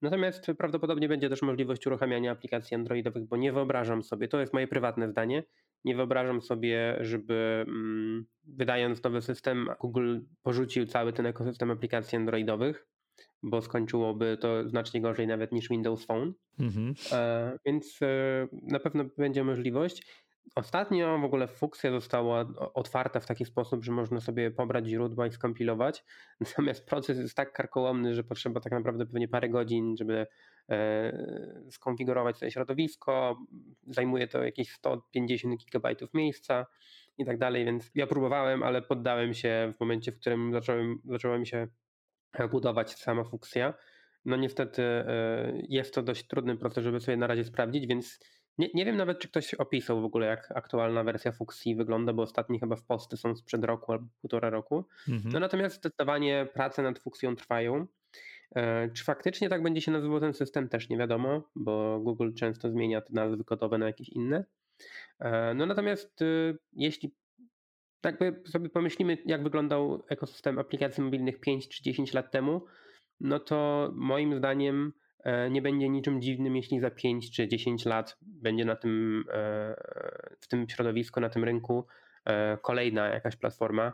[0.03, 4.69] Natomiast prawdopodobnie będzie też możliwość uruchamiania aplikacji androidowych, bo nie wyobrażam sobie, to jest moje
[4.69, 5.45] prywatne zdanie,
[5.85, 12.87] nie wyobrażam sobie, żeby mm, wydając nowy system, Google porzucił cały ten ekosystem aplikacji androidowych,
[13.43, 16.33] bo skończyłoby to znacznie gorzej nawet niż Windows Phone.
[16.59, 16.95] Mhm.
[17.13, 20.24] E, więc e, na pewno będzie możliwość.
[20.55, 25.33] Ostatnio w ogóle Fuchsia została otwarta w taki sposób, że można sobie pobrać źródła i
[25.33, 26.05] skompilować.
[26.41, 30.27] Natomiast proces jest tak karkołomny, że potrzeba tak naprawdę pewnie parę godzin, żeby
[30.71, 33.39] e, skonfigurować sobie środowisko.
[33.87, 36.67] Zajmuje to jakieś 150 GB miejsca
[37.19, 41.39] i tak dalej, więc ja próbowałem, ale poddałem się w momencie, w którym zacząłem, zaczęła
[41.39, 41.69] mi się
[42.51, 43.75] budować sama Fuchsia.
[44.25, 48.19] No niestety e, jest to dość trudny proces, żeby sobie na razie sprawdzić, więc
[48.59, 52.23] nie, nie wiem nawet, czy ktoś opisał w ogóle, jak aktualna wersja Fuxi wygląda, bo
[52.23, 54.85] ostatnie chyba w posty są sprzed roku albo półtora roku.
[55.09, 55.33] Mhm.
[55.33, 57.87] No natomiast zdecydowanie prace nad Fuxią trwają.
[58.57, 62.71] E, czy faktycznie tak będzie się nazywał ten system, też nie wiadomo, bo Google często
[62.71, 64.45] zmienia te nazwy kodowe na jakieś inne.
[65.19, 67.15] E, no natomiast y, jeśli
[68.05, 72.65] jakby sobie pomyślimy, jak wyglądał ekosystem aplikacji mobilnych 5 czy 10 lat temu,
[73.21, 74.93] no to moim zdaniem
[75.51, 79.75] nie będzie niczym dziwnym, jeśli za 5 czy 10 lat będzie na tym, e,
[80.41, 81.87] w tym środowisku, na tym rynku
[82.25, 83.93] e, kolejna jakaś platforma,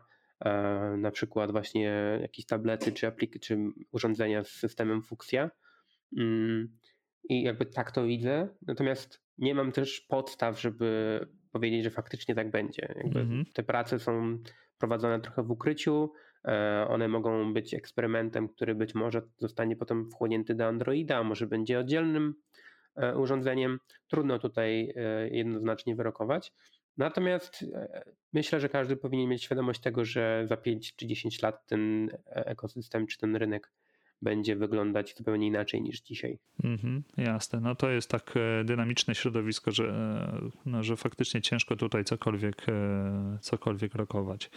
[0.99, 3.59] na przykład właśnie jakieś tablety czy, aplik- czy
[3.93, 5.51] urządzenia z systemem Fuchsia.
[6.19, 6.79] Mm,
[7.29, 8.49] I jakby tak to widzę.
[8.67, 11.21] Natomiast nie mam też podstaw, żeby
[11.53, 12.95] powiedzieć, że faktycznie tak będzie.
[12.97, 13.45] Jakby mm-hmm.
[13.55, 14.39] Te prace są
[14.79, 16.13] prowadzone trochę w ukryciu.
[16.49, 21.47] E, one mogą być eksperymentem, który być może zostanie potem wchłonięty do Androida, a może
[21.47, 22.35] będzie oddzielnym
[22.97, 23.79] e, urządzeniem.
[24.09, 26.53] Trudno tutaj e, jednoznacznie wyrokować.
[26.97, 27.65] Natomiast
[28.33, 33.07] myślę, że każdy powinien mieć świadomość tego, że za 5 czy 10 lat ten ekosystem
[33.07, 33.73] czy ten rynek
[34.23, 36.39] będzie wyglądać zupełnie inaczej niż dzisiaj.
[36.65, 37.61] Mhm, jasne.
[37.61, 39.93] No to jest tak dynamiczne środowisko, że,
[40.67, 42.67] no, że faktycznie ciężko tutaj cokolwiek,
[43.41, 44.51] cokolwiek rokować.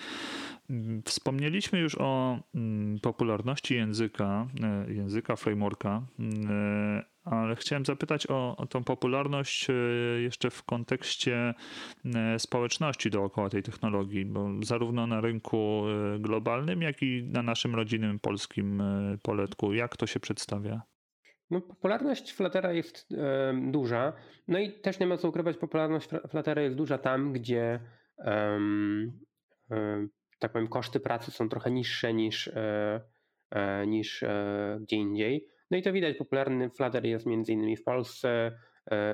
[1.05, 6.01] Wspomnieliśmy już o mm, popularności języka, e, języka frameworka,
[6.49, 9.73] e, ale chciałem zapytać o, o tą popularność e,
[10.21, 11.53] jeszcze w kontekście
[12.37, 15.83] społeczności dookoła tej technologii, bo zarówno na rynku
[16.19, 18.83] globalnym, jak i na naszym rodzinnym polskim
[19.21, 19.73] poletku.
[19.73, 20.81] Jak to się przedstawia?
[21.49, 24.13] No, popularność Fluttera jest e, duża.
[24.47, 27.79] No i też nie ma co ukrywać, popularność Fluttera jest duża tam, gdzie
[28.19, 28.59] e,
[30.43, 33.01] tak powiem, koszty pracy są trochę niższe niż, e,
[33.51, 35.47] e, niż e, gdzie indziej.
[35.73, 38.51] No i to widać, popularny Flutter jest między innymi w Polsce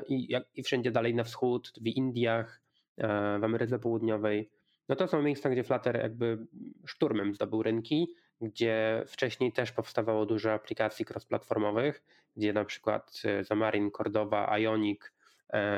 [0.07, 2.61] i, i wszędzie dalej na wschód, w Indiach,
[3.39, 4.49] w Ameryce Południowej.
[4.89, 6.47] No to są miejsca, gdzie Flutter jakby
[6.85, 8.07] szturmem zdobył rynki,
[8.41, 12.03] gdzie wcześniej też powstawało dużo aplikacji cross-platformowych,
[12.35, 15.11] gdzie na przykład Xamarin, Cordova, Ionic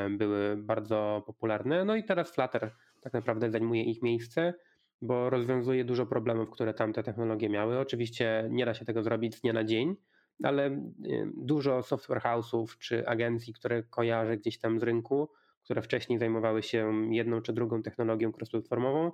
[0.09, 1.85] były bardzo popularne.
[1.85, 4.53] No i teraz Flutter tak naprawdę zajmuje ich miejsce
[5.01, 7.79] bo rozwiązuje dużo problemów, które tamte technologie miały.
[7.79, 9.95] Oczywiście nie da się tego zrobić z dnia na dzień,
[10.43, 10.91] ale
[11.37, 15.29] dużo software house'ów czy agencji, które kojarzę gdzieś tam z rynku,
[15.63, 19.11] które wcześniej zajmowały się jedną czy drugą technologią cross-platformową.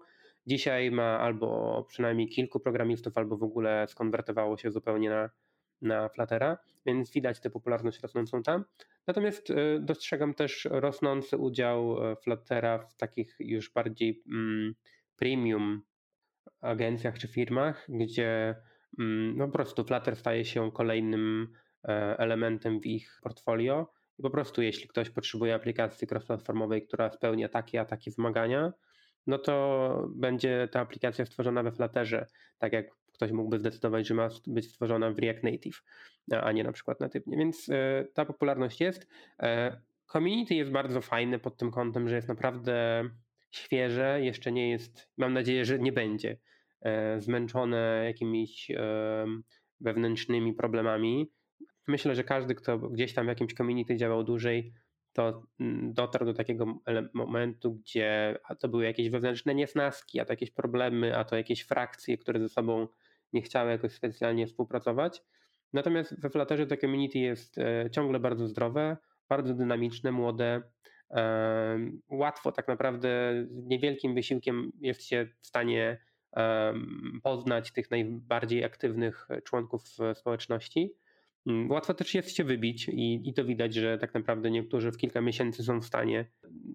[0.48, 5.30] Dzisiaj ma albo przynajmniej kilku programistów, albo w ogóle skonwertowało się zupełnie na,
[5.82, 8.66] na Fluttera, więc widać tę popularność rosnącą tam.
[9.08, 14.74] Natomiast e, dostrzegam też rosnący udział e, Fluttera w takich już bardziej mm,
[15.16, 15.82] premium
[16.62, 18.56] agencjach czy firmach, gdzie
[19.36, 21.54] no po prostu Flutter staje się kolejnym
[21.88, 23.92] e, elementem w ich portfolio.
[24.20, 28.74] I po prostu jeśli ktoś potrzebuje aplikacji cross-platformowej, która spełnia takie a takie wymagania,
[29.28, 34.30] no to będzie ta aplikacja stworzona we Flutterze, tak jak ktoś mógłby zdecydować, że ma
[34.48, 35.84] być stworzona w React Native,
[36.42, 37.38] a nie na przykład natywnie.
[37.38, 39.08] Więc e, ta popularność jest.
[39.40, 43.04] E, community jest bardzo fajne pod tym kątem, że jest naprawdę
[43.52, 46.38] świeże, jeszcze nie jest, mam nadzieję, że nie będzie e,
[47.18, 48.72] zmęczone jakimiś
[49.80, 51.32] wewnętrznymi problemami.
[51.88, 54.74] Myślę, że każdy, kto gdzieś tam w jakimś community działał dłużej,
[55.14, 56.80] to mm, dotarł do takiego
[57.14, 61.62] momentu, gdzie a to były jakieś wewnętrzne niesnaski, a to jakieś problemy, a to jakieś
[61.62, 62.88] frakcje, które ze sobą
[63.34, 65.24] nie chciały jakoś specjalnie współpracować.
[65.74, 68.98] Natomiast we Flutterze to community jest e, ciągle bardzo zdrowe,
[69.30, 70.62] bardzo dynamiczne, młode.
[72.10, 76.07] Łatwo tak naprawdę z niewielkim wysiłkiem jest się w stanie
[77.24, 80.94] poznać tych najbardziej aktywnych członków społeczności.
[81.48, 84.98] Mm, łatwo też jest się wybić i, i to widać, że tak naprawdę niektórzy w
[84.98, 86.26] kilka miesięcy są w stanie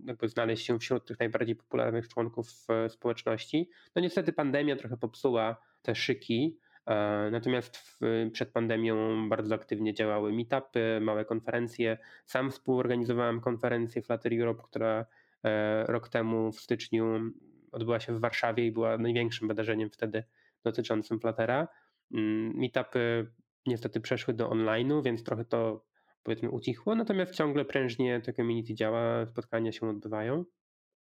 [0.06, 3.70] jakby znaleźć się wśród tych najbardziej popularnych członków społeczności.
[3.96, 7.98] No niestety pandemia trochę popsuła te szyki, e, natomiast w,
[8.32, 11.98] przed pandemią bardzo aktywnie działały meetupy, małe konferencje.
[12.26, 15.06] Sam współorganizowałem konferencję Flutter Europe, która
[15.44, 17.32] e, rok temu w styczniu
[17.72, 20.24] odbyła się w Warszawie i była największym wydarzeniem wtedy
[20.64, 21.68] dotyczącym Fluttera.
[22.14, 23.32] Mm, meetupy
[23.66, 25.84] niestety przeszły do online'u, więc trochę to
[26.22, 30.44] powiedzmy ucichło, natomiast ciągle prężnie to community działa, spotkania się odbywają.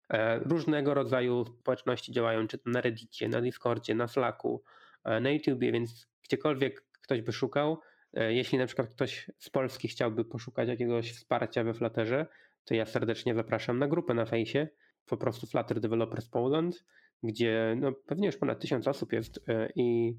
[0.09, 4.63] E, różnego rodzaju społeczności działają, czy to na Reddicie, na Discordzie, na Slacku,
[5.03, 7.79] e, na YouTubie, więc gdziekolwiek ktoś by szukał,
[8.13, 12.27] e, jeśli na przykład ktoś z Polski chciałby poszukać jakiegoś wsparcia we Flutterze,
[12.65, 14.67] to ja serdecznie zapraszam na grupę na fejsie,
[15.05, 16.85] po prostu Flutter Developers Poland,
[17.23, 20.17] gdzie no, pewnie już ponad tysiąc osób jest i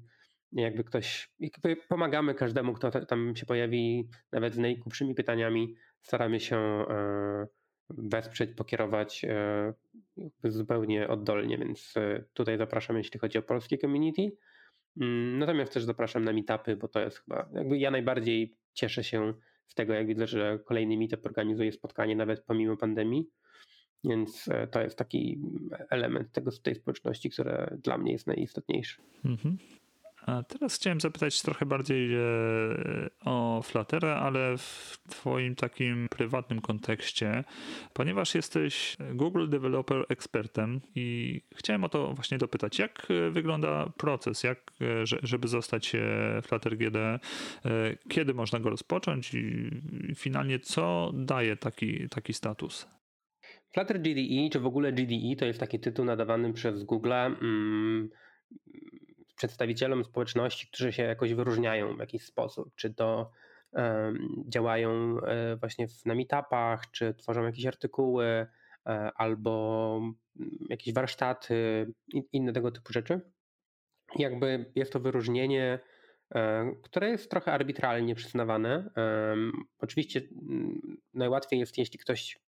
[0.51, 6.57] jakby ktoś, jakby pomagamy każdemu, kto tam się pojawi, nawet z najgłupszymi pytaniami, staramy się
[6.57, 7.47] e,
[7.89, 9.73] wesprzeć, pokierować e,
[10.43, 14.31] zupełnie oddolnie, więc e, tutaj zapraszam, jeśli chodzi o polskie community.
[15.01, 19.33] Mm, natomiast też zapraszam na meetupy, bo to jest chyba, jakby ja najbardziej cieszę się
[19.67, 23.29] z tego, jak widzę, że kolejny meetup organizuje spotkanie nawet pomimo pandemii.
[24.03, 25.39] Więc to jest taki
[25.89, 29.01] element tego, tej społeczności, który dla mnie jest najistotniejszy.
[29.25, 29.57] Mhm.
[30.27, 32.19] A teraz chciałem zapytać trochę bardziej e,
[33.25, 37.43] o Fluttera, ale w Twoim takim prywatnym kontekście,
[37.93, 44.71] ponieważ jesteś Google Developer Expertem i chciałem o to właśnie dopytać, jak wygląda proces, jak,
[45.23, 45.95] żeby zostać
[46.43, 47.19] Flutter GD,
[48.09, 49.71] kiedy można go rozpocząć i
[50.15, 52.96] finalnie co daje taki, taki status?
[53.77, 57.13] Flutter GDE, czy w ogóle GDE, to jest taki tytuł nadawany przez Google.
[57.13, 58.09] Mm,
[59.35, 63.31] przedstawicielom społeczności, którzy się jakoś wyróżniają w jakiś sposób, czy to
[64.47, 68.47] działają e, właśnie na meetupach, czy tworzą jakieś artykuły, e,
[69.15, 69.99] albo
[70.39, 71.87] mm, jakieś warsztaty,
[72.31, 73.21] inne tego typu rzeczy.
[74.15, 75.79] Jakby jest to wyróżnienie,
[76.35, 78.89] e, które jest trochę arbitralnie przyznawane.
[79.79, 82.46] Oczywiście mm, najłatwiej jest, jeśli ktoś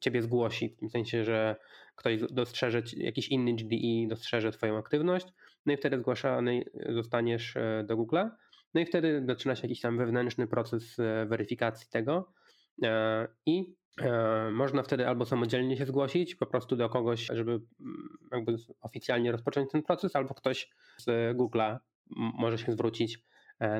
[0.00, 1.56] ciebie zgłosi, w tym sensie, że
[1.96, 5.26] ktoś dostrzeże jakiś inny GDE, dostrzeże twoją aktywność,
[5.66, 8.30] no i wtedy zgłaszany zostaniesz e, do Google'a,
[8.74, 12.32] no i wtedy zaczyna się jakiś tam wewnętrzny proces e, weryfikacji tego
[12.82, 13.74] e, i
[14.52, 19.70] można wtedy albo samodzielnie się zgłosić po prostu do kogoś, żeby mm, jakby oficjalnie rozpocząć
[19.70, 21.78] ten proces, albo ktoś z Google'a
[22.16, 23.24] może się zwrócić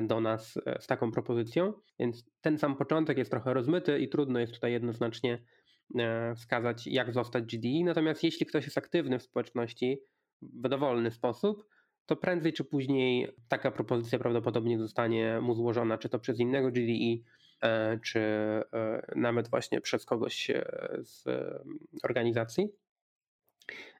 [0.03, 1.73] do nas z taką propozycją.
[1.99, 5.43] Więc ten sam początek jest trochę rozmyty i trudno jest tutaj jednoznacznie
[6.35, 7.83] wskazać, jak zostać GDE.
[7.85, 10.01] Natomiast jeśli ktoś jest aktywny w społeczności
[10.41, 11.65] w dowolny sposób,
[12.05, 17.23] to prędzej czy później taka propozycja prawdopodobnie zostanie mu złożona, czy to przez innego GDE,
[17.61, 18.63] e, czy e,
[19.15, 20.65] nawet właśnie przez kogoś e,
[21.01, 21.23] z
[22.03, 22.69] organizacji.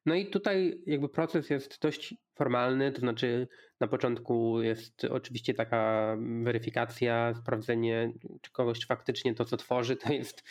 [0.06, 3.48] No i tutaj jakby proces jest dość formalny, to znaczy
[3.80, 10.44] na początku jest oczywiście taka weryfikacja, sprawdzenie, czy kogoś faktycznie to, co tworzy, to, jest,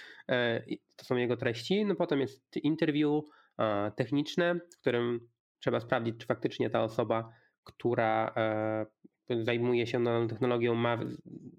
[0.96, 1.84] to są jego treści.
[1.84, 3.24] No potem jest interview
[3.96, 7.32] techniczne, w którym trzeba sprawdzić, czy faktycznie ta osoba
[7.64, 10.98] która e, zajmuje się daną technologią, ma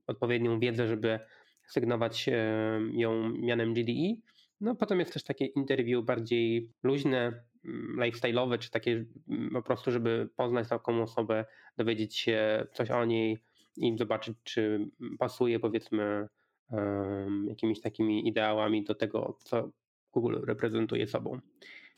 [0.07, 1.19] odpowiednią wiedzę, żeby
[1.67, 4.21] sygnować e, ją mianem GDE.
[4.61, 7.43] No potem jest też takie interview bardziej luźne,
[7.97, 11.45] lifestyle'owe, czy takie mm, po prostu, żeby poznać taką osobę,
[11.77, 13.37] dowiedzieć się coś o niej
[13.77, 16.27] i zobaczyć, czy pasuje powiedzmy
[17.47, 19.69] jakimiś takimi ideałami do tego, co
[20.13, 21.39] Google reprezentuje sobą.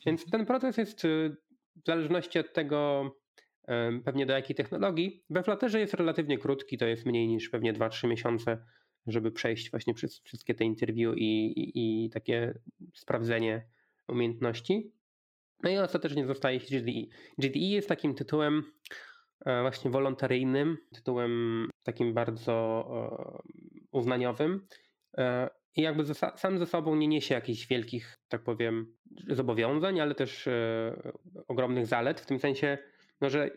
[0.05, 1.35] Więc ten proces jest y,
[1.75, 3.11] w zależności od tego,
[4.05, 5.23] pewnie do jakiej technologii.
[5.29, 8.65] We Flutterze jest relatywnie krótki, to jest mniej niż pewnie 2-3 miesiące,
[9.07, 12.59] żeby przejść właśnie przez wszystkie te interview i, i, i takie
[12.93, 13.65] sprawdzenie
[14.07, 14.91] umiejętności.
[15.63, 17.01] No i ostatecznie zostaje się GDE.
[17.37, 18.63] GDE jest takim tytułem
[19.45, 24.67] e, właśnie wolontaryjnym, tytułem takim bardzo e, uznaniowym
[25.17, 28.95] e, i jakby sam ze sobą nie niesie jakichś wielkich, tak powiem,
[29.29, 30.49] zobowiązań, ale też
[31.47, 32.77] ogromnych zalet, w tym sensie,
[33.21, 33.51] no, że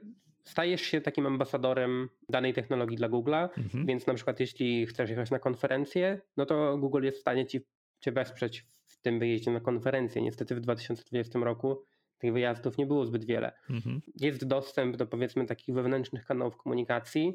[0.45, 3.87] stajesz się takim ambasadorem danej technologii dla Google'a, mhm.
[3.87, 7.61] więc na przykład jeśli chcesz jechać na konferencję, no to Google jest w stanie ci,
[8.01, 10.23] cię wesprzeć w tym wyjeździe na konferencję.
[10.23, 11.85] Niestety w 2020 roku
[12.21, 13.53] tych wyjazdów nie było zbyt wiele.
[13.71, 14.01] Mhm.
[14.21, 17.33] Jest dostęp do powiedzmy takich wewnętrznych kanałów komunikacji,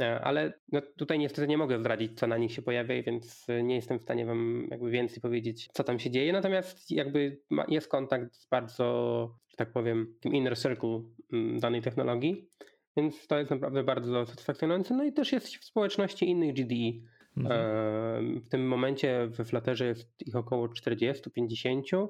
[0.00, 3.74] e, ale no tutaj niestety nie mogę zdradzić, co na nich się pojawia, więc nie
[3.74, 6.32] jestem w stanie wam jakby więcej powiedzieć, co tam się dzieje.
[6.32, 12.50] Natomiast jakby jest kontakt z bardzo że tak powiem, tym inner circle mm, danej technologii.
[12.96, 14.94] Więc to jest naprawdę bardzo satysfakcjonujące.
[14.94, 17.06] No i też jest w społeczności innych GDE.
[17.36, 18.40] Mhm.
[18.40, 22.08] W tym momencie we Flutterze jest ich około 40-50.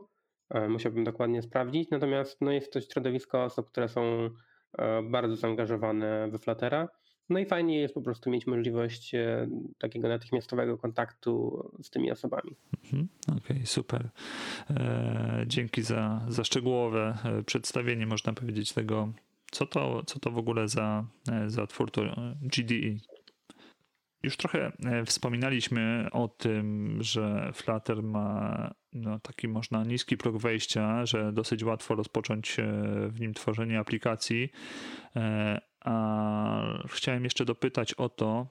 [0.68, 1.90] Musiałbym dokładnie sprawdzić.
[1.90, 4.30] Natomiast no jest to środowisko osób, które są
[4.78, 6.88] e, bardzo zaangażowane we Fluttera.
[7.28, 12.56] No i fajnie jest po prostu mieć możliwość e, takiego natychmiastowego kontaktu z tymi osobami.
[12.84, 13.08] Mhm.
[13.28, 14.08] Okej, okay, super.
[14.70, 19.12] E, dzięki za, za szczegółowe e, przedstawienie, można powiedzieć, tego,
[19.50, 21.04] co to, co to w ogóle za,
[21.46, 22.02] za twór to
[22.42, 23.15] GDE.
[24.22, 24.72] Już trochę
[25.06, 31.94] wspominaliśmy o tym, że Flutter ma no, taki można niski próg wejścia, że dosyć łatwo
[31.94, 32.56] rozpocząć
[33.08, 34.50] w nim tworzenie aplikacji,
[35.84, 38.46] a chciałem jeszcze dopytać o to,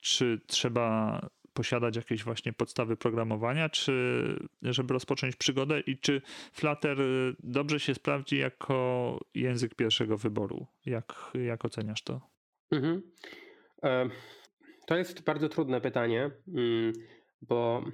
[0.00, 1.20] czy trzeba
[1.52, 4.22] posiadać jakieś właśnie podstawy programowania, czy
[4.62, 6.98] żeby rozpocząć przygodę i czy Flutter
[7.42, 10.66] dobrze się sprawdzi jako język pierwszego wyboru?
[10.86, 12.20] Jak, jak oceniasz to?
[12.70, 13.02] Mhm.
[14.88, 16.92] To jest bardzo trudne pytanie, mm,
[17.42, 17.84] bo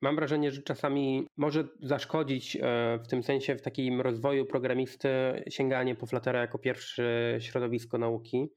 [0.00, 2.60] mam wrażenie, że czasami może zaszkodzić e,
[3.04, 5.08] w tym sensie w takim rozwoju programisty
[5.50, 8.48] sięganie po Fluttera jako pierwsze środowisko nauki.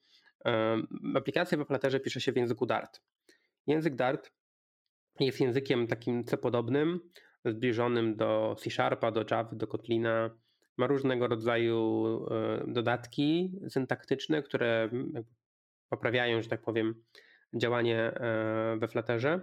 [0.45, 0.77] E,
[1.15, 3.01] aplikację w Flutterze pisze się w języku Dart.
[3.67, 4.31] Język Dart
[5.19, 6.99] jest językiem takim C-podobnym,
[7.45, 10.37] zbliżonym do C-Sharpa, do Java, do Kotlina.
[10.77, 14.89] Ma różnego rodzaju e, dodatki syntaktyczne, które
[15.89, 17.03] poprawiają, że tak powiem,
[17.55, 18.11] działanie
[18.77, 19.39] we Flutterze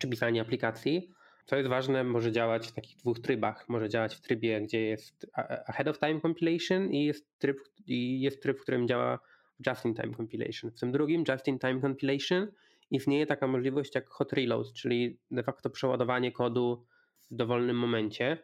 [0.00, 1.10] czy pisanie aplikacji.
[1.46, 3.68] Co jest ważne, może działać w takich dwóch trybach.
[3.68, 5.26] Może działać w trybie, gdzie jest
[5.66, 9.18] ahead of time compilation i jest tryb, i jest tryb w którym działa
[9.66, 10.70] just in time compilation.
[10.70, 12.52] W tym drugim, just in time compilation,
[12.90, 16.86] istnieje taka możliwość jak hot reload, czyli de facto przeładowanie kodu
[17.30, 18.38] w dowolnym momencie.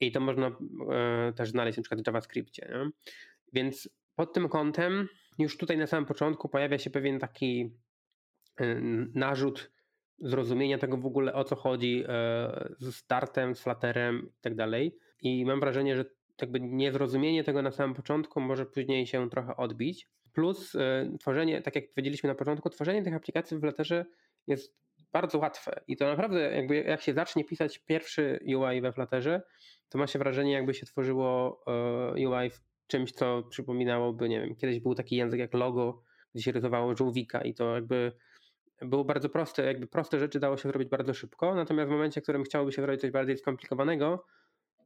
[0.00, 2.68] I to można e, też znaleźć na przykład w JavaScriptie.
[2.70, 2.90] Nie?
[3.52, 7.85] Więc pod tym kątem już tutaj na samym początku pojawia się pewien taki e,
[9.14, 9.70] narzut
[10.18, 14.96] zrozumienia tego w ogóle o co chodzi e, z startem, z flaterem i tak dalej.
[15.22, 16.04] I mam wrażenie, że
[16.40, 20.08] jakby niezrozumienie tego na samym początku może później się trochę odbić.
[20.32, 24.04] Plus e, tworzenie, tak jak powiedzieliśmy na początku, tworzenie tych aplikacji w Flutterze
[24.46, 24.76] jest
[25.12, 29.42] bardzo łatwe i to naprawdę jakby jak się zacznie pisać pierwszy UI we Flutterze,
[29.88, 34.56] to ma się wrażenie jakby się tworzyło e, UI w czymś, co przypominałoby, nie wiem,
[34.56, 36.02] kiedyś był taki język jak logo,
[36.34, 38.12] gdzie się rysowało żółwika i to jakby
[38.82, 42.22] było bardzo proste, jakby proste rzeczy dało się zrobić bardzo szybko, natomiast w momencie, w
[42.22, 44.24] którym chciałoby się zrobić coś bardziej skomplikowanego,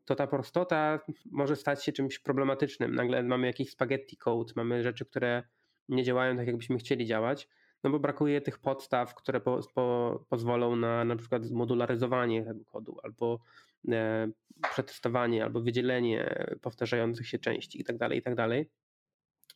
[0.05, 1.00] to ta prostota
[1.31, 2.94] może stać się czymś problematycznym.
[2.94, 5.42] Nagle mamy jakiś spaghetti code, mamy rzeczy, które
[5.88, 7.48] nie działają tak, jakbyśmy chcieli działać,
[7.85, 12.96] no bo brakuje tych podstaw, które po, po, pozwolą na na przykład zmodularyzowanie tego kodu,
[13.03, 13.40] albo
[13.88, 14.29] e,
[14.70, 18.37] przetestowanie, albo wydzielenie powtarzających się części itd., tak itd.
[18.37, 18.66] Tak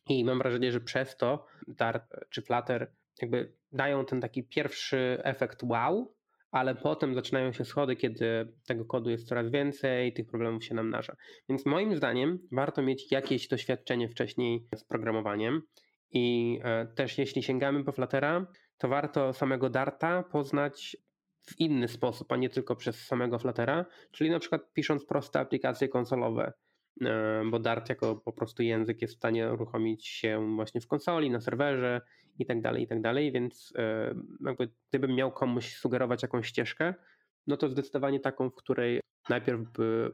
[0.09, 5.63] I mam wrażenie, że przez to Dart czy Flutter jakby dają ten taki pierwszy efekt
[5.63, 6.15] wow,
[6.51, 11.15] ale potem zaczynają się schody, kiedy tego kodu jest coraz więcej, tych problemów się namnaża.
[11.49, 15.61] Więc moim zdaniem warto mieć jakieś doświadczenie wcześniej z programowaniem
[16.11, 18.47] i e, też jeśli sięgamy po Fluttera,
[18.77, 20.97] to warto samego Darta poznać
[21.41, 25.87] w inny sposób, a nie tylko przez samego Fluttera, czyli na przykład pisząc proste aplikacje
[25.87, 26.53] konsolowe,
[27.01, 31.29] e, bo Dart jako po prostu język jest w stanie uruchomić się właśnie w konsoli,
[31.29, 32.01] na serwerze
[32.39, 34.15] i tak dalej, i tak dalej, więc e,
[34.45, 36.93] jakby gdybym miał komuś sugerować jakąś ścieżkę,
[37.47, 40.11] no to zdecydowanie taką, w której najpierw by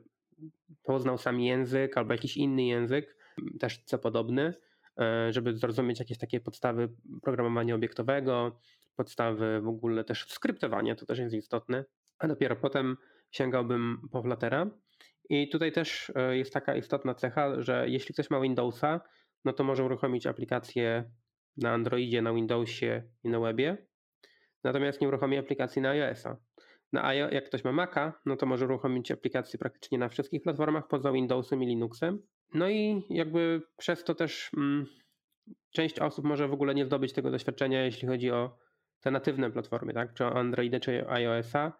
[0.84, 3.18] poznał sam język albo jakiś inny język,
[3.60, 4.54] też co podobny,
[5.00, 6.90] e, żeby zrozumieć jakieś takie podstawy
[7.22, 8.60] programowania obiektowego,
[8.96, 11.86] podstawy w ogóle też skryptowania, to też jest istotne,
[12.20, 12.98] a dopiero potem
[13.32, 14.70] sięgałbym po Fluttera.
[15.30, 19.02] I tutaj też e, jest taka istotna cecha, że jeśli ktoś ma Windowsa,
[19.46, 21.12] no to może uruchomić aplikację
[21.58, 23.78] na Androidzie, na Windowsie i na webie,
[24.64, 26.38] natomiast nie uruchomi aplikacji na iOS-a.
[26.94, 30.88] Na iOS, jak ktoś ma Maca, no to może uruchomić aplikację praktycznie na wszystkich platformach
[30.88, 32.20] poza Windowsem i Linuxem.
[32.54, 34.86] No i jakby przez to też mm,
[35.72, 38.58] część osób może w ogóle nie zdobyć tego doświadczenia, jeśli chodzi o
[39.02, 40.14] te natywne platformy, tak?
[40.14, 41.74] Czy o Androidę, czy iOS-a.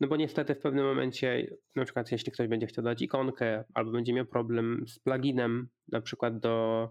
[0.00, 3.92] No bo niestety w pewnym momencie, na przykład jeśli ktoś będzie chciał dać ikonkę, albo
[3.92, 6.88] będzie miał problem z pluginem, na przykład do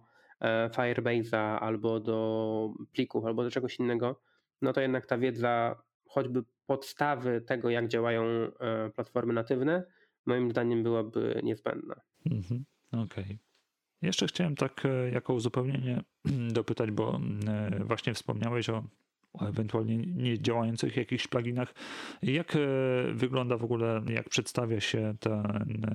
[0.75, 4.21] Firebase'a, albo do plików, albo do czegoś innego,
[4.61, 5.75] no to jednak ta wiedza,
[6.07, 9.83] choćby podstawy tego, jak działają e, platformy natywne,
[10.25, 11.95] moim zdaniem byłaby niezbędna.
[12.25, 13.23] Mhm, Okej.
[13.23, 13.37] Okay.
[14.01, 16.03] Jeszcze chciałem tak e, jako uzupełnienie
[16.59, 17.19] dopytać, bo
[17.85, 18.83] właśnie wspomniałeś o
[19.41, 21.73] ewentualnie niedziałających jakichś pluginach.
[22.23, 22.59] Jak e,
[23.13, 25.85] wygląda w ogóle, jak przedstawia się ten,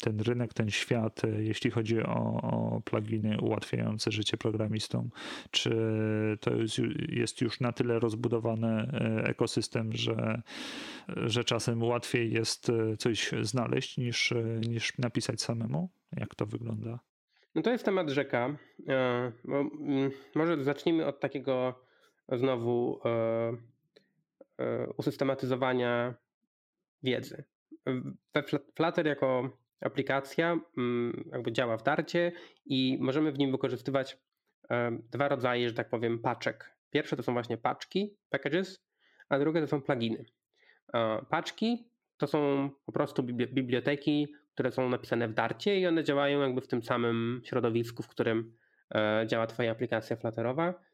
[0.00, 5.10] ten rynek, ten świat, e, jeśli chodzi o, o pluginy ułatwiające życie programistom?
[5.50, 5.70] Czy
[6.40, 10.42] to jest, jest już na tyle rozbudowany e, ekosystem, że,
[11.08, 14.34] że czasem łatwiej jest coś znaleźć niż,
[14.68, 15.90] niż napisać samemu?
[16.16, 16.98] Jak to wygląda?
[17.54, 18.56] No to jest temat rzeka.
[18.86, 21.85] Mm, może zacznijmy od takiego
[22.32, 23.08] znowu e,
[24.58, 26.14] e, usystematyzowania
[27.02, 27.44] wiedzy.
[28.74, 32.32] Flutter jako aplikacja mm, jakby działa w darcie
[32.66, 34.18] i możemy w nim wykorzystywać
[34.70, 36.76] e, dwa rodzaje, że tak powiem, paczek.
[36.90, 38.86] Pierwsze to są właśnie paczki, packages,
[39.28, 40.24] a drugie to są pluginy.
[41.30, 46.60] Paczki to są po prostu biblioteki, które są napisane w darcie i one działają jakby
[46.60, 48.56] w tym samym środowisku, w którym
[49.26, 50.85] działa Twoja aplikacja Flutterowa E,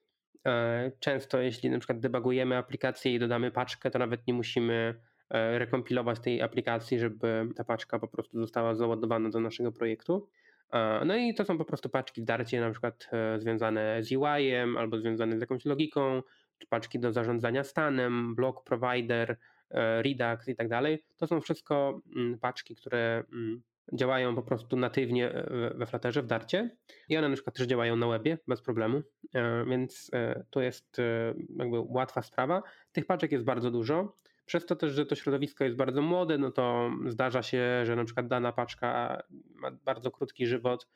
[1.00, 6.20] często jeśli na przykład debugujemy aplikację i dodamy paczkę, to nawet nie musimy e, rekompilować
[6.20, 10.28] tej aplikacji, żeby ta paczka po prostu została załadowana do naszego projektu.
[10.72, 14.76] E, no i to są po prostu paczki w darcie, na przykład związane z UI-em
[14.76, 16.22] albo związane z jakąś logiką,
[16.58, 19.36] czy paczki do zarządzania stanem, block provider,
[20.02, 21.04] Redux i tak dalej.
[21.16, 23.62] To są wszystko mm, paczki, które mm,
[23.92, 26.76] działają po prostu natywnie e, we Flutterze, w Darcie
[27.08, 29.02] i one na przykład też działają na webie bez problemu,
[29.34, 30.96] e, więc e, to jest
[31.56, 32.62] jakby łatwa sprawa.
[32.92, 34.16] Tych paczek jest bardzo dużo.
[34.46, 38.04] Przez to też, że to środowisko jest bardzo młode, no to zdarza się, że na
[38.04, 39.22] przykład dana paczka
[39.54, 40.88] ma bardzo krótki żywot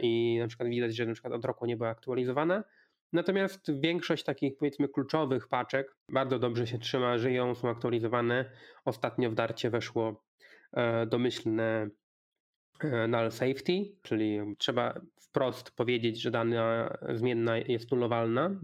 [0.00, 2.64] i na przykład widać, że na przykład od roku nie była aktualizowana.
[3.12, 8.50] Natomiast większość takich powiedzmy kluczowych paczek bardzo dobrze się trzyma, żyją, są aktualizowane.
[8.84, 10.24] Ostatnio w Darcie weszło
[11.06, 11.90] domyślne
[13.08, 18.60] null safety, czyli trzeba wprost powiedzieć, że dana zmienna jest nulowalna,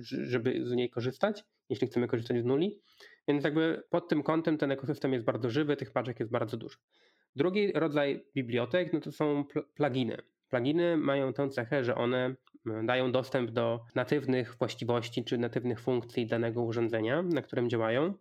[0.00, 2.80] żeby z niej korzystać, jeśli chcemy korzystać z nuli.
[3.28, 6.78] Więc jakby pod tym kątem ten ekosystem jest bardzo żywy, tych paczek jest bardzo dużo.
[7.36, 9.44] Drugi rodzaj bibliotek no to są
[9.74, 10.16] pluginy.
[10.50, 12.34] Pluginy mają tę cechę, że one
[12.84, 18.14] dają dostęp do natywnych właściwości czy natywnych funkcji danego urządzenia, na którym działają.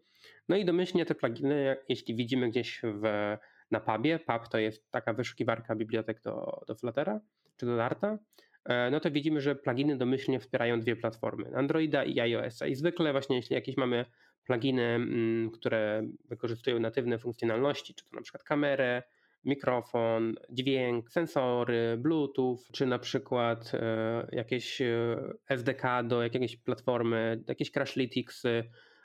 [0.49, 3.37] No i domyślnie te pluginy, jeśli widzimy gdzieś w
[3.75, 4.19] na pubie.
[4.19, 7.19] Pub to jest taka wyszukiwarka bibliotek do, do Fluttera
[7.57, 8.17] czy do Darta.
[8.65, 12.67] E, no to widzimy, że pluginy domyślnie wspierają dwie platformy, Androida i iOS-a.
[12.67, 14.05] I zwykle właśnie jeśli jakieś mamy
[14.45, 19.03] pluginy, mm, które wykorzystują natywne funkcjonalności, czy to na przykład kamerę,
[19.45, 25.17] mikrofon, dźwięk, sensory, Bluetooth, czy na przykład e, jakieś e,
[25.49, 28.43] SDK do jakiejś platformy, jakieś Crashlytics,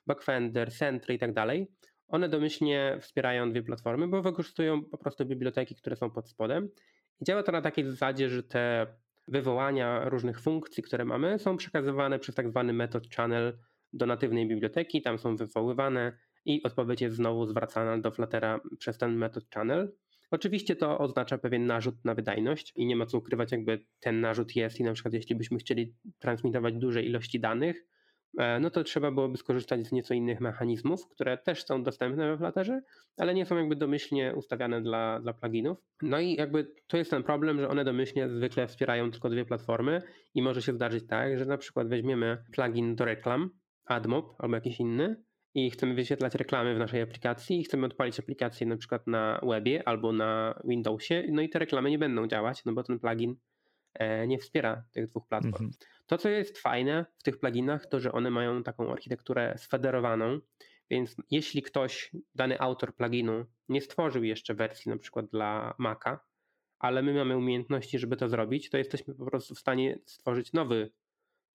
[0.07, 1.69] Backfender, Sentry i tak dalej,
[2.11, 6.69] one domyślnie wspierają dwie platformy, bo wykorzystują po prostu biblioteki, które są pod spodem.
[7.21, 8.87] I działa to na takiej zasadzie, że te
[9.29, 13.59] wywołania różnych funkcji, które mamy, są przekazywane przez tak zwany method channel
[13.93, 16.13] do natywnej biblioteki, tam są wywoływane
[16.45, 19.93] i odpowiedź jest znowu zwracana do Fluttera przez ten method channel.
[20.31, 24.57] Oczywiście to oznacza pewien narzut na wydajność i nie ma co ukrywać, jakby ten narzut
[24.57, 27.87] jest i na przykład jeśli byśmy chcieli transmitować duże ilości danych,
[28.61, 32.81] no to trzeba byłoby skorzystać z nieco innych mechanizmów, które też są dostępne we Flutterze,
[33.17, 35.79] ale nie są jakby domyślnie ustawiane dla, dla pluginów.
[36.03, 40.03] No i jakby to jest ten problem, że one domyślnie zwykle wspierają tylko dwie platformy
[40.35, 43.51] i może się zdarzyć tak, że na przykład weźmiemy plugin do reklam,
[43.85, 45.17] AdMob albo jakiś inny
[45.55, 49.89] i chcemy wyświetlać reklamy w naszej aplikacji i chcemy odpalić aplikację na przykład na webie
[49.89, 53.35] albo na Windowsie, no i te reklamy nie będą działać, no bo ten plugin e,
[54.27, 55.65] nie wspiera tych dwóch platform.
[55.65, 55.71] Mhm.
[56.07, 60.41] To, co jest fajne w tych pluginach, to że one mają taką architekturę sfederowaną,
[60.91, 66.21] Więc jeśli ktoś, dany autor pluginu, nie stworzył jeszcze wersji na przykład dla Maca,
[66.79, 70.91] ale my mamy umiejętności, żeby to zrobić, to jesteśmy po prostu w stanie stworzyć nowy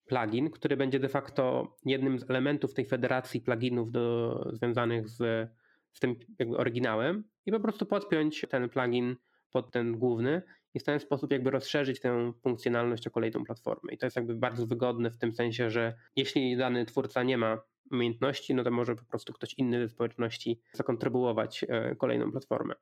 [0.05, 5.49] plugin, który będzie de facto jednym z elementów tej federacji pluginów do, związanych z,
[5.93, 9.15] z tym jakby oryginałem i po prostu podpiąć ten plugin
[9.51, 10.41] pod ten główny
[10.75, 13.93] i w ten sposób jakby rozszerzyć tę funkcjonalność o kolejną platformę.
[13.93, 17.61] I to jest jakby bardzo wygodne w tym sensie, że jeśli dany twórca nie ma
[17.91, 22.75] umiejętności, no to może po prostu ktoś inny ze społeczności zakontrybuować e, kolejną platformę.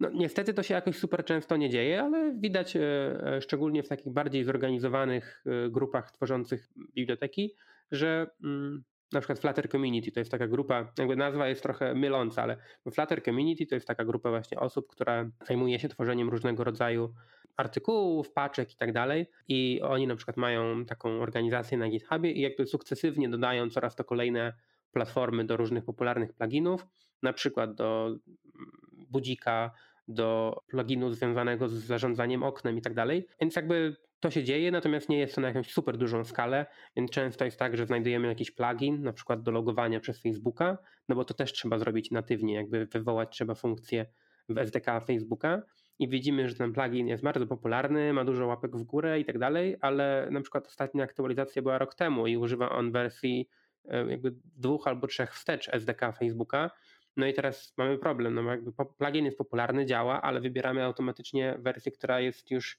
[0.00, 2.80] No, niestety to się jakoś super często nie dzieje, ale widać e,
[3.26, 7.54] e, szczególnie w takich bardziej zorganizowanych grupach tworzących biblioteki,
[7.90, 12.42] że mm, na przykład Flutter Community to jest taka grupa, jakby nazwa jest trochę myląca,
[12.42, 12.56] ale
[12.92, 17.14] Flutter Community to jest taka grupa właśnie osób, która zajmuje się tworzeniem różnego rodzaju
[17.56, 19.26] artykułów, paczek i tak dalej.
[19.48, 24.04] I oni na przykład mają taką organizację na GitHubie i jakby sukcesywnie dodają coraz to
[24.04, 24.52] kolejne
[24.92, 26.86] platformy do różnych popularnych pluginów,
[27.22, 28.70] na przykład do mm,
[29.10, 29.70] budzika,
[30.08, 33.26] do pluginu związanego z zarządzaniem oknem i tak dalej.
[33.40, 36.66] Więc jakby to się dzieje, natomiast nie jest to na jakąś super dużą skalę,
[36.96, 41.16] więc często jest tak, że znajdujemy jakiś plugin, na przykład do logowania przez Facebooka, no
[41.16, 44.06] bo to też trzeba zrobić natywnie, jakby wywołać trzeba funkcję
[44.48, 45.62] w SDK Facebooka
[45.98, 49.38] i widzimy, że ten plugin jest bardzo popularny, ma dużo łapek w górę i tak
[49.38, 53.48] dalej, ale na przykład ostatnia aktualizacja była rok temu i używa on wersji
[53.84, 56.70] e, jakby dwóch albo trzech wstecz SDK Facebooka,
[57.16, 61.92] no i teraz mamy problem, no jakby plugin jest popularny, działa, ale wybieramy automatycznie wersję,
[61.92, 62.78] która jest już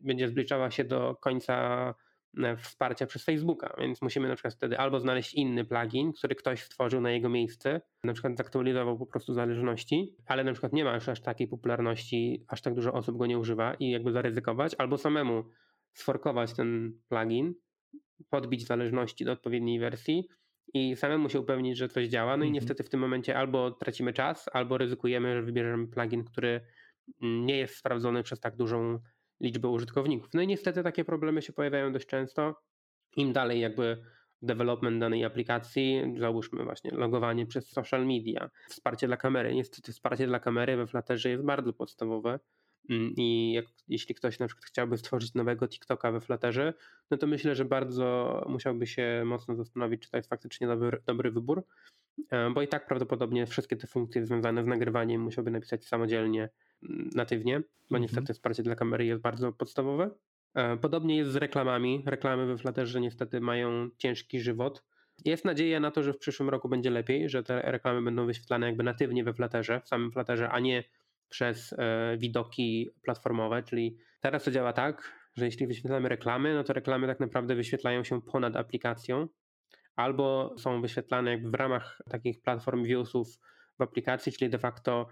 [0.00, 1.94] będzie zbliżała się do końca
[2.38, 6.62] e, wsparcia przez Facebooka, więc musimy na przykład wtedy albo znaleźć inny plugin, który ktoś
[6.62, 10.94] stworzył na jego miejsce, na przykład zaktualizował po prostu zależności, ale na przykład nie ma
[10.94, 14.98] już aż takiej popularności, aż tak dużo osób go nie używa i jakby zaryzykować, albo
[14.98, 15.44] samemu
[15.92, 17.54] sforkować ten plugin,
[18.30, 20.28] podbić zależności do odpowiedniej wersji
[20.74, 22.36] i samemu się upewnić, że coś działa.
[22.36, 22.52] No i mhm.
[22.52, 26.60] niestety w tym momencie albo tracimy czas, albo ryzykujemy, że wybierzemy plugin, który
[27.20, 28.98] nie jest sprawdzony przez tak dużą
[29.40, 30.34] liczbę użytkowników.
[30.34, 32.54] No i niestety takie problemy się pojawiają dość często.
[33.16, 34.02] Im dalej jakby
[34.42, 39.54] development danej aplikacji, załóżmy właśnie logowanie przez social media, wsparcie dla kamery.
[39.54, 42.38] Niestety wsparcie dla kamery we Flutterze jest bardzo podstawowe
[42.90, 46.74] mm, i jak, jeśli ktoś na przykład chciałby stworzyć nowego TikToka we Flutterze,
[47.10, 51.30] no to myślę, że bardzo musiałby się mocno zastanowić, czy to jest faktycznie dobry, dobry
[51.30, 51.64] wybór,
[52.30, 56.48] e, bo i tak prawdopodobnie wszystkie te funkcje związane z nagrywaniem musiałby napisać samodzielnie
[57.14, 58.02] natywnie, bo mhm.
[58.02, 60.10] niestety wsparcie dla kamery jest bardzo podstawowe.
[60.54, 62.02] E, podobnie jest z reklamami.
[62.06, 64.84] Reklamy we Flutterze niestety mają ciężki żywot.
[65.24, 68.66] Jest nadzieja na to, że w przyszłym roku będzie lepiej, że te reklamy będą wyświetlane
[68.66, 70.84] jakby natywnie we Flutterze, w samym Flutterze, a nie
[71.28, 76.72] przez e, widoki platformowe, czyli teraz to działa tak, że jeśli wyświetlamy reklamy, no to
[76.72, 79.28] reklamy tak naprawdę wyświetlają się ponad aplikacją,
[79.96, 83.28] albo są wyświetlane jakby w ramach takich platform viewsów
[83.78, 85.08] w aplikacji, czyli de facto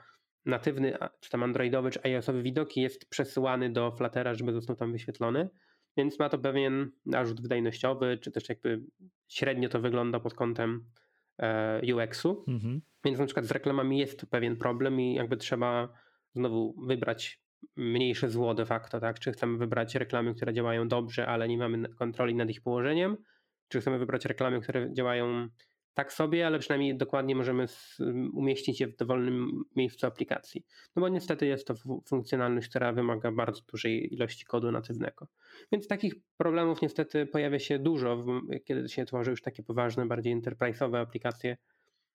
[0.47, 5.49] natywny, czy tam androidowy, czy iOSowy widok jest przesyłany do Fluttera, żeby został tam wyświetlony,
[5.97, 8.81] więc ma to pewien narzut wydajnościowy, czy też jakby
[9.29, 10.85] średnio to wygląda pod kątem
[11.39, 12.45] e, UX-u.
[12.49, 12.83] Mhm.
[13.05, 15.89] Więc na przykład z reklamami jest pewien problem i jakby trzeba
[16.35, 17.41] znowu wybrać
[17.77, 19.21] mniejsze zło de facto, tak?
[19.21, 23.17] Czy chcemy wybrać reklamy, które działają dobrze, ale nie mamy kontroli nad ich położeniem,
[23.69, 25.49] czy chcemy wybrać reklamy, które działają
[25.97, 27.67] tak sobie, ale przynajmniej dokładnie możemy
[28.33, 30.67] umieścić je w dowolnym miejscu aplikacji.
[30.97, 31.75] No bo niestety jest to
[32.09, 35.29] funkcjonalność, która wymaga bardzo dużej ilości kodu natywnego.
[35.73, 38.25] Więc takich problemów niestety pojawia się dużo,
[38.65, 41.57] kiedy się tworzy już takie poważne, bardziej enterprise'owe aplikacje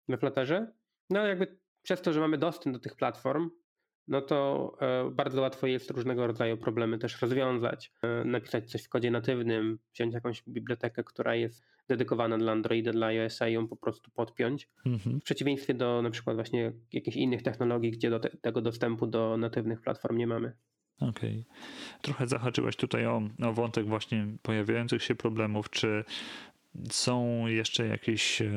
[0.09, 0.73] we Flutterze.
[1.11, 3.51] No jakby przez to, że mamy dostęp do tych platform,
[4.11, 7.93] no to e, bardzo łatwo jest różnego rodzaju problemy też rozwiązać.
[8.03, 13.07] E, napisać coś w kodzie natywnym, wziąć jakąś bibliotekę, która jest dedykowana dla Androida, dla
[13.07, 14.69] iOS-a i ją po prostu podpiąć.
[14.87, 15.21] Mhm.
[15.21, 19.37] W przeciwieństwie do na przykład właśnie jakichś innych technologii, gdzie do te, tego dostępu do
[19.37, 20.53] natywnych platform nie mamy.
[21.01, 21.45] Okej.
[21.49, 22.01] Okay.
[22.03, 25.71] Trochę zahaczyłeś tutaj o, o wątek właśnie pojawiających się problemów.
[25.71, 26.05] Czy
[26.91, 28.51] są jeszcze jakieś e,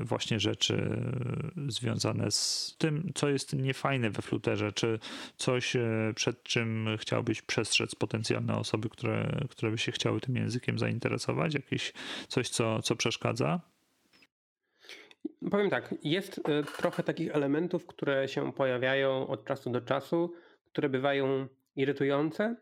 [0.00, 0.90] właśnie rzeczy
[1.68, 4.72] związane z tym, co jest niefajne we Flutterze?
[4.72, 4.98] Czy
[5.36, 10.78] coś, e, przed czym chciałbyś przestrzec potencjalne osoby, które, które by się chciały tym językiem
[10.78, 11.54] zainteresować?
[11.54, 11.92] Jakieś
[12.28, 13.60] coś, co, co przeszkadza?
[15.50, 20.32] Powiem tak, jest e, trochę takich elementów, które się pojawiają od czasu do czasu,
[20.64, 22.56] które bywają irytujące,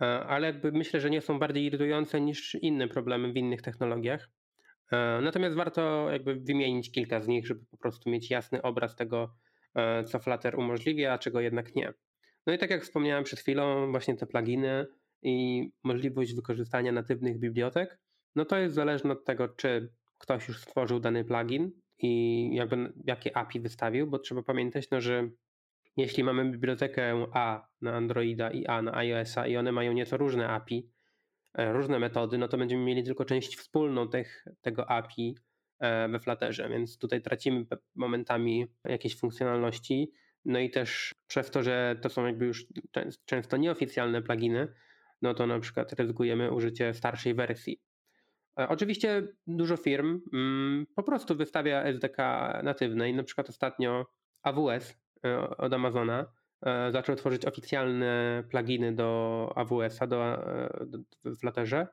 [0.00, 4.30] ale jakby myślę, że nie są bardziej irytujące niż inne problemy w innych technologiach.
[4.92, 9.34] E, natomiast warto jakby wymienić kilka z nich, żeby po prostu mieć jasny obraz tego,
[9.74, 11.92] e, co Flutter umożliwia, a czego jednak nie.
[12.46, 14.86] No i tak jak wspomniałem przed chwilą, właśnie te pluginy
[15.22, 17.98] i możliwość wykorzystania natywnych bibliotek,
[18.36, 23.36] no to jest zależne od tego, czy ktoś już stworzył dany plugin, i jakby jakie
[23.36, 25.30] API wystawił, bo trzeba pamiętać, no, że
[25.96, 30.48] jeśli mamy bibliotekę A na Androida i A na iOS-a i one mają nieco różne
[30.48, 30.90] API,
[31.54, 35.36] e, różne metody, no to będziemy mieli tylko część wspólną tych, tego API
[35.78, 40.12] e, we Flutterze, więc tutaj tracimy momentami jakieś funkcjonalności.
[40.44, 42.66] No i też przez to, że to są jakby już
[43.24, 44.68] często nieoficjalne pluginy,
[45.22, 47.80] no to na przykład ryzykujemy użycie starszej wersji.
[48.60, 52.18] E, oczywiście dużo firm mm, po prostu wystawia SDK
[52.62, 54.06] natywne i na przykład ostatnio
[54.42, 55.03] AWS
[55.58, 56.26] od Amazona
[56.66, 60.44] e, zaczął tworzyć oficjalne pluginy do AWS-a do,
[60.86, 61.86] do, w Flutterze,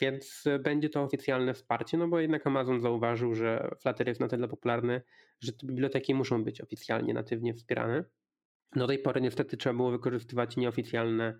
[0.00, 4.48] więc będzie to oficjalne wsparcie, no bo jednak Amazon zauważył, że Flutter jest na tyle
[4.48, 5.02] popularny,
[5.40, 8.04] że te biblioteki muszą być oficjalnie natywnie wspierane.
[8.76, 11.38] Do tej pory niestety trzeba było wykorzystywać nieoficjalne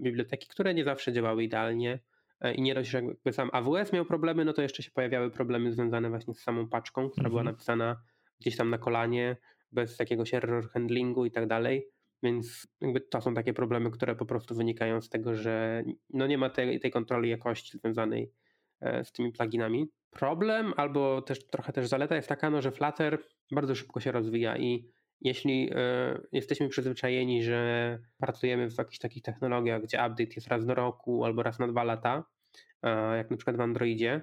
[0.00, 2.00] biblioteki, które nie zawsze działały idealnie.
[2.40, 5.30] E, I nie dość, że jakby sam AWS miał problemy, no to jeszcze się pojawiały
[5.30, 7.54] problemy związane właśnie z samą paczką, która była mhm.
[7.54, 8.02] napisana
[8.40, 9.36] gdzieś tam na kolanie,
[9.74, 11.88] bez jakiegoś error handlingu i tak dalej.
[12.22, 16.38] Więc jakby to są takie problemy, które po prostu wynikają z tego, że no nie
[16.38, 18.32] ma tej, tej kontroli jakości związanej
[18.80, 19.90] e, z tymi pluginami.
[20.10, 23.18] Problem albo też trochę też zaleta jest taka, no, że Flutter
[23.52, 24.88] bardzo szybko się rozwija i
[25.20, 30.74] jeśli e, jesteśmy przyzwyczajeni, że pracujemy w jakichś takich technologiach, gdzie update jest raz do
[30.74, 32.24] roku albo raz na dwa lata,
[33.16, 34.22] jak na przykład w Androidzie,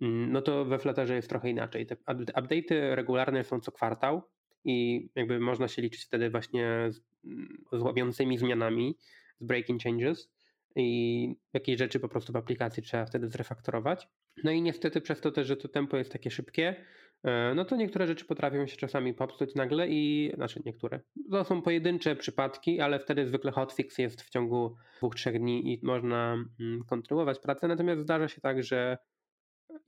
[0.00, 1.86] mm, no to we Flutterze jest trochę inaczej.
[1.86, 1.94] Te
[2.36, 4.22] update'y regularne są co kwartał
[4.64, 8.96] i jakby można się liczyć wtedy właśnie z, mm, z ławiącymi zmianami,
[9.40, 10.30] z breaking changes
[10.76, 14.08] i jakieś rzeczy po prostu w aplikacji trzeba wtedy zrefaktorować.
[14.44, 16.84] No i niestety przez to też, że to tempo jest takie szybkie,
[17.24, 21.00] e, no to niektóre rzeczy potrafią się czasami popsuć nagle i, znaczy niektóre,
[21.30, 25.80] to są pojedyncze przypadki, ale wtedy zwykle hotfix jest w ciągu dwóch, trzech dni i
[25.82, 28.98] można mm, kontynuować pracę, natomiast zdarza się tak, że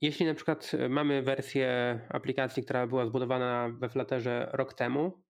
[0.01, 5.23] jeśli na przykład mamy wersję aplikacji, która była zbudowana we Flutterze rok temu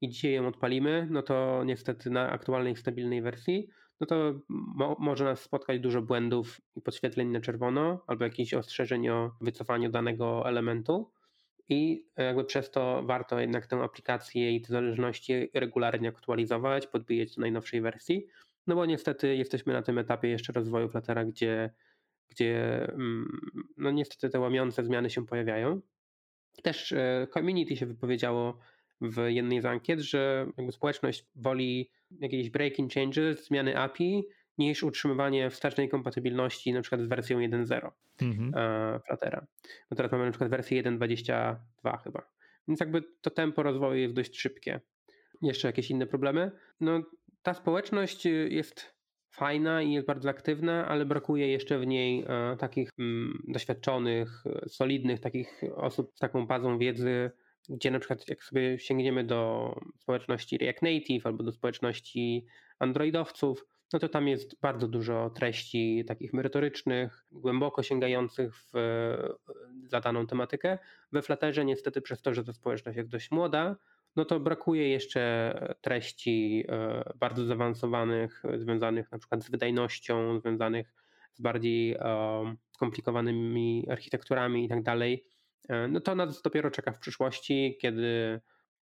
[0.00, 3.70] i dzisiaj ją odpalimy, no to niestety na aktualnej, stabilnej wersji
[4.00, 9.08] no to mo może nas spotkać dużo błędów i podświetleń na czerwono, albo jakichś ostrzeżeń
[9.08, 11.10] o wycofaniu danego elementu.
[11.68, 17.40] I jakby przez to warto jednak tę aplikację i te zależności regularnie aktualizować, podbijać do
[17.40, 18.26] najnowszej wersji,
[18.66, 21.70] no bo niestety jesteśmy na tym etapie jeszcze rozwoju Fluttera, gdzie,
[22.30, 23.40] gdzie mm,
[23.76, 25.80] no niestety te łamiące zmiany się pojawiają.
[26.62, 28.58] Też e, community się wypowiedziało
[29.00, 34.24] w jednej z ankiet, że społeczność woli jakieś breaking changes, zmiany API,
[34.58, 37.90] niż utrzymywanie wstecznej kompatybilności na przykład z wersją 1.0
[38.22, 38.52] mhm.
[38.56, 39.46] E, Fluttera.
[39.90, 42.30] No teraz mamy na przykład wersję 1.22 chyba.
[42.68, 44.80] Więc jakby to tempo rozwoju jest dość szybkie.
[45.42, 46.50] Jeszcze jakieś inne problemy?
[46.80, 47.02] No
[47.42, 48.99] ta społeczność jest
[49.40, 55.20] fajna i jest bardzo aktywna, ale brakuje jeszcze w niej e, takich mm, doświadczonych, solidnych
[55.20, 57.30] takich osób z taką bazą wiedzy,
[57.68, 62.46] gdzie na przykład jak sobie sięgniemy do społeczności React Native albo do społeczności
[62.78, 68.72] Androidowców, no to tam jest bardzo dużo treści takich merytorycznych, głęboko sięgających w
[69.86, 70.78] zadaną tematykę.
[71.12, 73.76] We Flutterze niestety przez to, że ta społeczność jest dość młoda,
[74.16, 80.94] no to brakuje jeszcze treści e, bardzo zaawansowanych, związanych na przykład z wydajnością, związanych
[81.34, 85.24] z bardziej e, skomplikowanymi architekturami i tak dalej
[85.70, 88.40] E, no to nas dopiero czeka w przyszłości, kiedy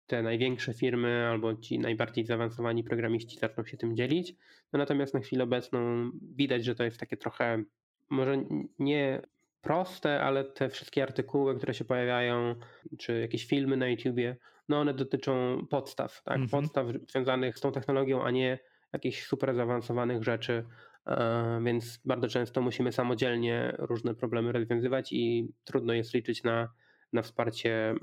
[0.07, 4.35] te największe firmy albo ci najbardziej zaawansowani programiści zaczną się tym dzielić.
[4.73, 7.63] No natomiast na chwilę obecną widać, że to jest takie trochę
[8.11, 8.45] może
[8.79, 9.23] nie
[9.61, 12.55] proste, ale te wszystkie artykuły, które się pojawiają,
[12.99, 14.37] czy jakieś filmy na YouTubie,
[14.69, 16.39] no one dotyczą podstaw, tak?
[16.39, 16.63] Mhm.
[16.63, 18.59] Podstaw związanych z tą technologią, a nie
[18.93, 20.65] jakichś super zaawansowanych rzeczy,
[21.07, 26.69] E, więc bardzo często musimy samodzielnie różne problemy rozwiązywać i trudno jest liczyć na,
[27.13, 28.01] na wsparcie mm,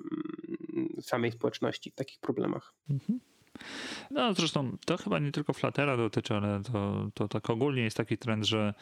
[1.01, 2.73] samej społeczności w takich problemach.
[2.89, 3.19] Mhm.
[4.11, 8.17] No zresztą to chyba nie tylko Fluttera dotyczy, ale to, to tak ogólnie jest taki
[8.17, 8.73] trend, że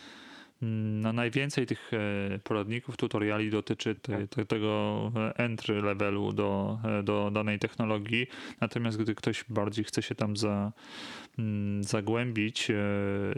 [0.62, 4.30] no najwięcej tych e, poradników, tutoriali dotyczy te, tak.
[4.30, 8.28] te, tego entry levelu do, e, do danej technologii.
[8.62, 10.72] Natomiast gdy ktoś bardziej chce się tam za,
[11.40, 12.76] mm, zagłębić, e,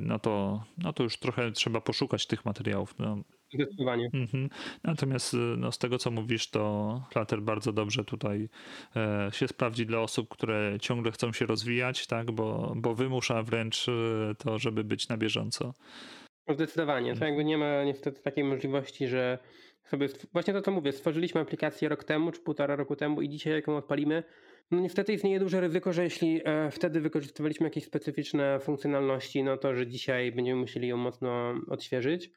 [0.02, 3.00] no to, no to już trochę trzeba poszukać tych materiałów.
[3.00, 3.18] No.
[3.54, 4.10] Zdecydowanie.
[4.14, 4.50] Mhm.
[4.84, 8.50] Natomiast no, z tego, co mówisz, to Flutter bardzo dobrze tutaj
[9.32, 12.32] się sprawdzi dla osób, które ciągle chcą się rozwijać, tak?
[12.32, 13.86] bo, bo wymusza wręcz
[14.38, 15.74] to, żeby być na bieżąco.
[16.50, 17.08] Zdecydowanie.
[17.08, 17.30] To mhm.
[17.30, 19.40] jakby nie ma niestety takiej możliwości, że
[19.84, 23.54] sobie, właśnie to co mówię, stworzyliśmy aplikację rok temu czy półtora roku temu i dzisiaj
[23.54, 24.24] jak ją odpalimy,
[24.72, 29.76] no niestety istnieje duże ryzyko, że jeśli e, wtedy wykorzystywaliśmy jakieś specyficzne funkcjonalności, no to
[29.76, 32.32] że dzisiaj będziemy musieli ją mocno odświeżyć.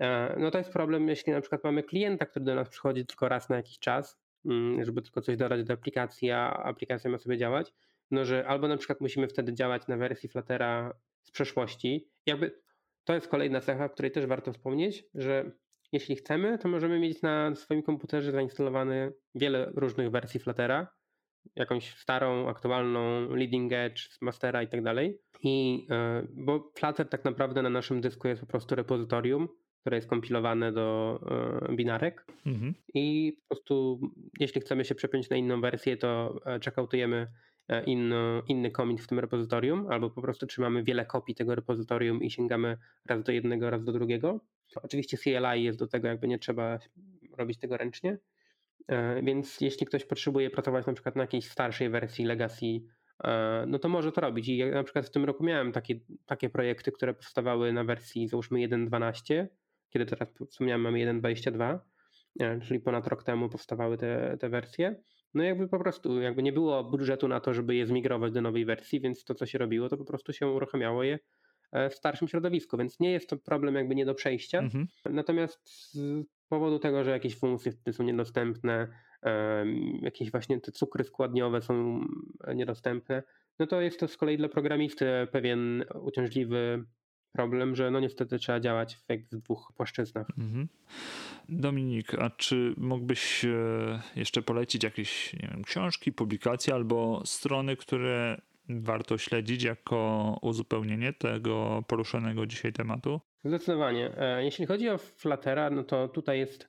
[0.00, 3.28] E, no to jest problem, jeśli na przykład mamy klienta, który do nas przychodzi tylko
[3.28, 7.38] raz na jakiś czas, mm, żeby tylko coś dodać do aplikacji, a aplikacja ma sobie
[7.38, 7.72] działać,
[8.10, 12.08] no że albo na przykład musimy wtedy działać na wersji Fluttera z przeszłości.
[12.26, 12.60] Jakby
[13.08, 15.50] to jest kolejna cecha, o której też warto wspomnieć, że
[15.92, 20.94] jeśli chcemy, to możemy mieć na swoim komputerze zainstalowane wiele różnych wersji Fluttera,
[21.56, 25.18] jakąś starą, aktualną, leading edge, mastera i tak dalej.
[25.42, 29.48] I e, bo Flutter tak naprawdę na naszym dysku jest po prostu repozytorium,
[29.80, 31.18] które jest kompilowane do
[31.70, 32.74] e, binarek mhm.
[32.94, 34.00] i po prostu
[34.40, 37.26] jeśli chcemy się przepiąć na inną wersję, to e, checkoutujemy
[37.86, 42.30] inny, inny commit w tym repozytorium, albo po prostu trzymamy wiele kopii tego repozytorium i
[42.30, 44.40] sięgamy raz do jednego, raz do drugiego.
[44.82, 46.78] Oczywiście CLI jest do tego, jakby nie trzeba
[47.38, 48.18] robić tego ręcznie,
[48.88, 52.66] E, więc jeśli ktoś potrzebuje pracować na przykład na jakiejś starszej wersji Legacy,
[53.24, 54.48] e, no to może to robić.
[54.48, 58.28] I ja na przykład w tym roku miałem takie, takie projekty, które powstawały na wersji
[58.28, 59.46] załóżmy 1.12,
[59.90, 61.78] kiedy teraz wspomniałem mamy 1.22,
[62.40, 65.02] e, czyli ponad rok temu powstawały te, te wersje.
[65.34, 68.64] No jakby po prostu jakby nie było budżetu na to, żeby je zmigrować do nowej
[68.64, 71.18] wersji, więc to co się robiło, to po prostu się uruchamiało je
[71.72, 74.58] w starszym środowisku, więc nie jest to problem jakby nie do przejścia.
[74.58, 74.86] Mhm.
[75.10, 75.60] Natomiast
[76.48, 78.88] powodu tego, że jakieś funkcje są niedostępne,
[80.02, 82.04] jakieś właśnie te cukry składniowe są
[82.54, 83.22] niedostępne,
[83.58, 86.84] no to jest to z kolei dla programisty pewien uciążliwy
[87.32, 90.26] problem, że no niestety trzeba działać w, w dwóch płaszczyznach.
[90.38, 90.68] Mhm.
[91.48, 93.48] Dominik, a czy mógłbyś e,
[94.16, 102.46] jeszcze polecić jakieś wiem, książki, publikacje albo strony, które warto śledzić jako uzupełnienie tego poruszonego
[102.46, 103.20] dzisiaj tematu?
[103.44, 104.10] Zdecydowanie.
[104.18, 106.68] E, jeśli chodzi o Fluttera, no to tutaj jest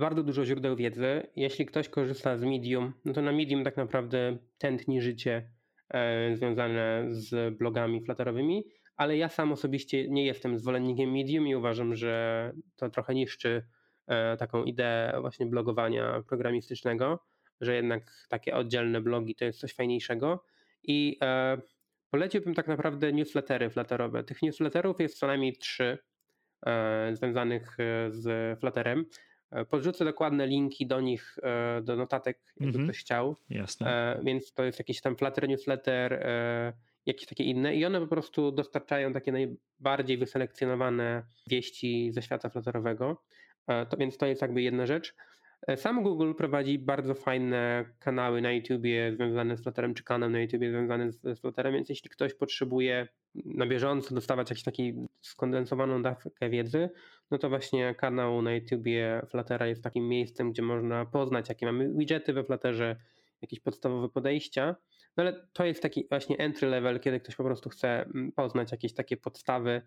[0.00, 1.22] bardzo dużo źródeł wiedzy.
[1.36, 5.50] Jeśli ktoś korzysta z Medium, no to na Medium tak naprawdę tętni życie
[5.88, 8.64] e, związane z blogami flutterowymi,
[8.96, 13.66] ale ja sam osobiście nie jestem zwolennikiem Medium i uważam, że to trochę niszczy
[14.06, 17.24] e, taką ideę właśnie blogowania programistycznego,
[17.60, 20.44] że jednak takie oddzielne blogi to jest coś fajniejszego.
[20.82, 21.18] I
[22.14, 24.24] poleciłbym tak naprawdę newslettery flutterowe.
[24.24, 25.98] Tych newsletterów jest co najmniej trzy
[26.66, 29.04] e, związanych e, z Flutterem.
[29.50, 31.36] E, podrzucę dokładne linki do nich,
[31.82, 32.84] do notatek, jakby mhm.
[32.84, 33.36] ktoś chciał.
[33.50, 34.20] Jasne.
[34.24, 36.26] Więc to jest jakiś tam Flutter newsletter,
[37.06, 43.22] jakieś takie inne i one po prostu dostarczają takie najbardziej wyselekcjonowane wieści ze świata flutterowego.
[43.66, 45.14] To, więc to jest jakby jedna rzecz.
[45.66, 50.40] E, sam Google prowadzi bardzo fajne kanały na YouTubie związane z Flutterem, czy kanał na
[50.40, 56.02] YouTubie związany z, z Flutterem, więc jeśli ktoś potrzebuje na bieżąco dostawać jakiś taki skondensowaną
[56.02, 56.90] dawkę wiedzy,
[57.30, 61.92] no to właśnie kanał na YouTubie Fluttera jest takim miejscem, gdzie można poznać, jakie mamy
[61.94, 62.96] widgety we Flutterze,
[63.42, 64.76] jakieś podstawowe podejścia,
[65.16, 68.72] no ale to jest taki właśnie entry level, kiedy ktoś po prostu chce mm, poznać
[68.72, 69.82] jakieś takie podstawy,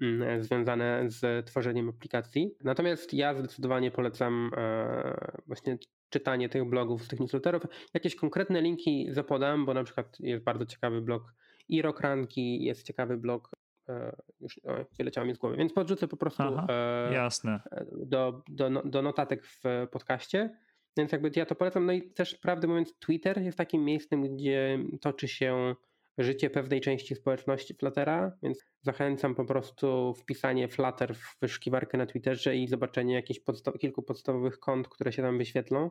[0.00, 2.54] Mm, związane z tworzeniem aplikacji.
[2.64, 5.78] Natomiast ja zdecydowanie polecam e, właśnie
[6.08, 7.62] czytanie tych blogów, tych newsletterów.
[7.94, 11.34] Jakieś konkretne linki zapodam, bo na przykład jest bardzo ciekawy blog
[11.68, 13.50] i Ranki, jest ciekawy blog
[13.88, 17.60] e, już o, wyleciało mi z głowy, więc podrzucę po prostu Aha, e, jasne.
[17.92, 20.56] Do, do, no, do notatek w podcaście.
[20.96, 21.86] Więc jakby ja to polecam.
[21.86, 25.74] No i też prawdę mówiąc, Twitter jest takim miejscem, gdzie toczy się
[26.18, 32.56] życie pewnej części społeczności Fluttera, więc zachęcam po prostu wpisanie Flutter w wyszukiwarkę na Twitterze
[32.56, 35.90] i zobaczenie jakichś podsta kilku podstawowych kont, które się tam wyświetlą,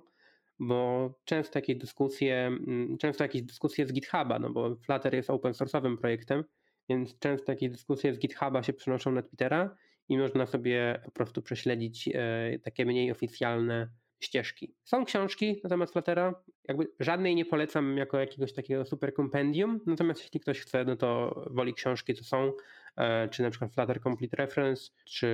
[0.60, 5.52] bo często jakieś dyskusje, mm, często jakieś dyskusje z GitHuba, no bo Flutter jest open
[5.52, 6.44] source'owym projektem,
[6.90, 9.76] więc często jakieś dyskusje z GitHuba się przenoszą na Twittera
[10.10, 13.90] i można sobie po prostu prześledzić e, takie mniej oficjalne
[14.22, 14.76] ścieżki.
[14.84, 20.22] Są książki na temat Fluttera, jakby żadnej nie polecam jako jakiegoś takiego super kompendium, natomiast
[20.22, 22.52] jeśli ktoś chce, no to woli książki, to są,
[22.96, 25.28] e, czy na przykład Flutter Complete Reference, czy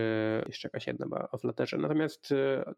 [0.47, 1.77] jeszcze jakaś jedna o Flutterze.
[1.77, 2.73] Natomiast e,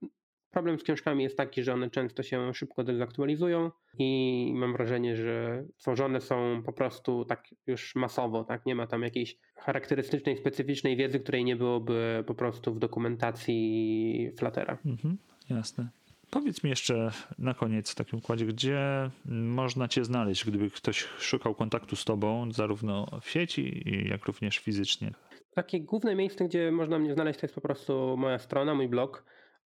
[0.51, 5.66] problem z książkami jest taki, że one często się szybko dezaktualizują i mam wrażenie, że
[5.78, 8.66] tworzone są po prostu tak już masowo, tak?
[8.66, 14.78] Nie ma tam jakiejś charakterystycznej, specyficznej wiedzy, której nie byłoby po prostu w dokumentacji Fluttera.
[14.86, 15.18] Mhm,
[15.49, 15.89] jasne.
[16.32, 21.55] Powiedz mi jeszcze na koniec w takim układzie, gdzie można Cię znaleźć, gdyby ktoś szukał
[21.55, 25.13] kontaktu z Tobą, zarówno w sieci, jak również fizycznie?
[25.55, 29.25] Takie główne miejsce, gdzie można mnie znaleźć, to jest po prostu moja strona, mój blog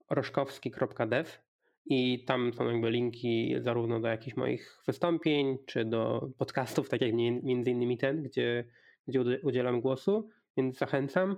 [0.10, 1.30] roszkowski.dev
[1.86, 7.14] i tam są jakby linki zarówno do jakichś moich wystąpień, czy do podcastów, tak jak
[7.44, 8.68] między innymi ten, gdzie,
[9.08, 11.38] gdzie udzielam głosu, więc zachęcam.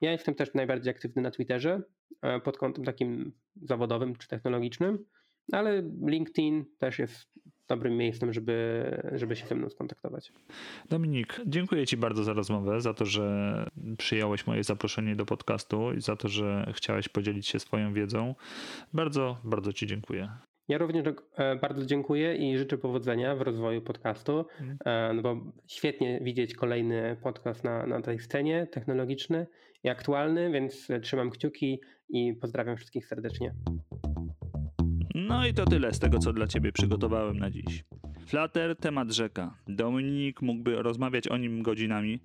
[0.00, 1.82] Ja jestem też najbardziej aktywny na Twitterze
[2.22, 3.32] e, pod kątem takim
[3.62, 5.04] zawodowym czy technologicznym,
[5.52, 7.32] ale LinkedIn też jest
[7.68, 10.32] dobrym miejscem, żeby, żeby się ze mną skontaktować.
[10.88, 13.66] Dominik, dziękuję Ci bardzo za rozmowę, za to, że
[13.98, 18.34] przyjąłeś moje zaproszenie do podcastu i za to, że chciałeś podzielić się swoją wiedzą.
[18.92, 20.28] Bardzo, bardzo Ci dziękuję.
[20.68, 21.04] Ja również
[21.36, 24.78] e, bardzo dziękuję i życzę powodzenia w rozwoju podcastu, mhm.
[24.84, 25.36] e, no bo
[25.66, 29.46] świetnie widzieć kolejny podcast na, na tej scenie technologiczny
[29.84, 33.54] i aktualny, więc trzymam kciuki i pozdrawiam wszystkich serdecznie.
[35.14, 37.84] No i to tyle z tego, co dla Ciebie przygotowałem na dziś.
[38.26, 39.54] Flutter, temat rzeka.
[39.68, 42.20] Dominik mógłby rozmawiać o nim godzinami,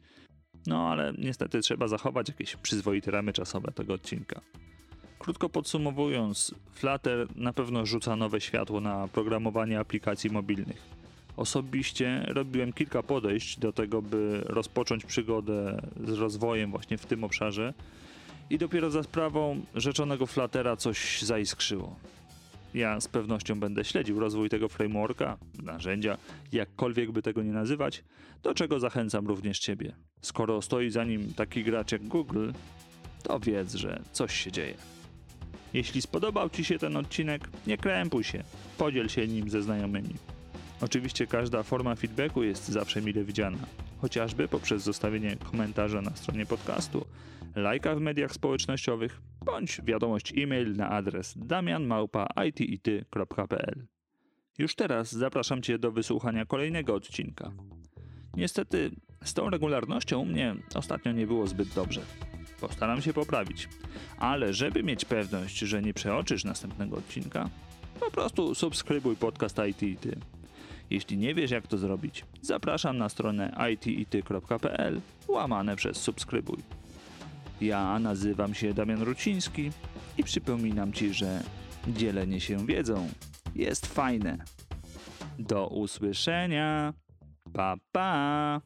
[0.68, 4.42] no ale niestety trzeba zachować jakieś przyzwoite ramy czasowe tego odcinka.
[5.28, 10.82] Krótko podsumowując, Flutter na pewno rzuca nowe światło na programowanie aplikacji mobilnych.
[11.38, 17.74] Osobiście robiłem kilka podejść do tego, by rozpocząć przygodę z rozwojem właśnie w tym obszarze
[18.50, 21.96] i dopiero za sprawą rzeczonego Fluttera coś zaiskrzyło.
[22.74, 26.18] Ja z pewnością będę śledził rozwój tego frameworka, narzędzia,
[26.52, 28.04] jakkolwiek by tego nie nazywać,
[28.44, 29.96] do czego zachęcam również Ciebie.
[30.22, 32.52] Skoro stoi za nim taki gracz jak Google,
[33.24, 34.97] to wiedz, że coś się dzieje.
[35.74, 38.44] Jeśli spodobał Ci się ten odcinek, nie krępuj się,
[38.78, 40.14] podziel się nim ze znajomymi.
[40.82, 43.58] Oczywiście każda forma feedbacku jest zawsze mile widziana,
[44.02, 47.06] chociażby poprzez zostawienie komentarza na stronie podcastu,
[47.56, 53.88] lajka w mediach społecznościowych, bądź wiadomość e-mail na adres damianmałpa.itity.pl.
[54.58, 57.52] Już teraz zapraszam Cię do wysłuchania kolejnego odcinka.
[58.38, 58.92] Niestety,
[59.24, 62.02] z tą regularnością u mnie ostatnio nie było zbyt dobrze.
[62.62, 63.70] Postaram się poprawić.
[64.18, 67.50] Ale żeby mieć pewność, że nie przeoczysz następnego odcinka,
[68.00, 70.02] po prostu subskrybuj podcast IT
[70.90, 76.58] Jeśli nie wiesz jak to zrobić, zapraszam na stronę itity.pl łamane przez subskrybuj.
[77.62, 79.72] Ja nazywam się Damian Ruciński
[80.18, 81.44] i przypominam Ci, że
[81.88, 83.10] dzielenie się wiedzą
[83.56, 84.38] jest fajne.
[85.40, 86.94] Do usłyszenia.
[87.54, 88.62] Pa pa.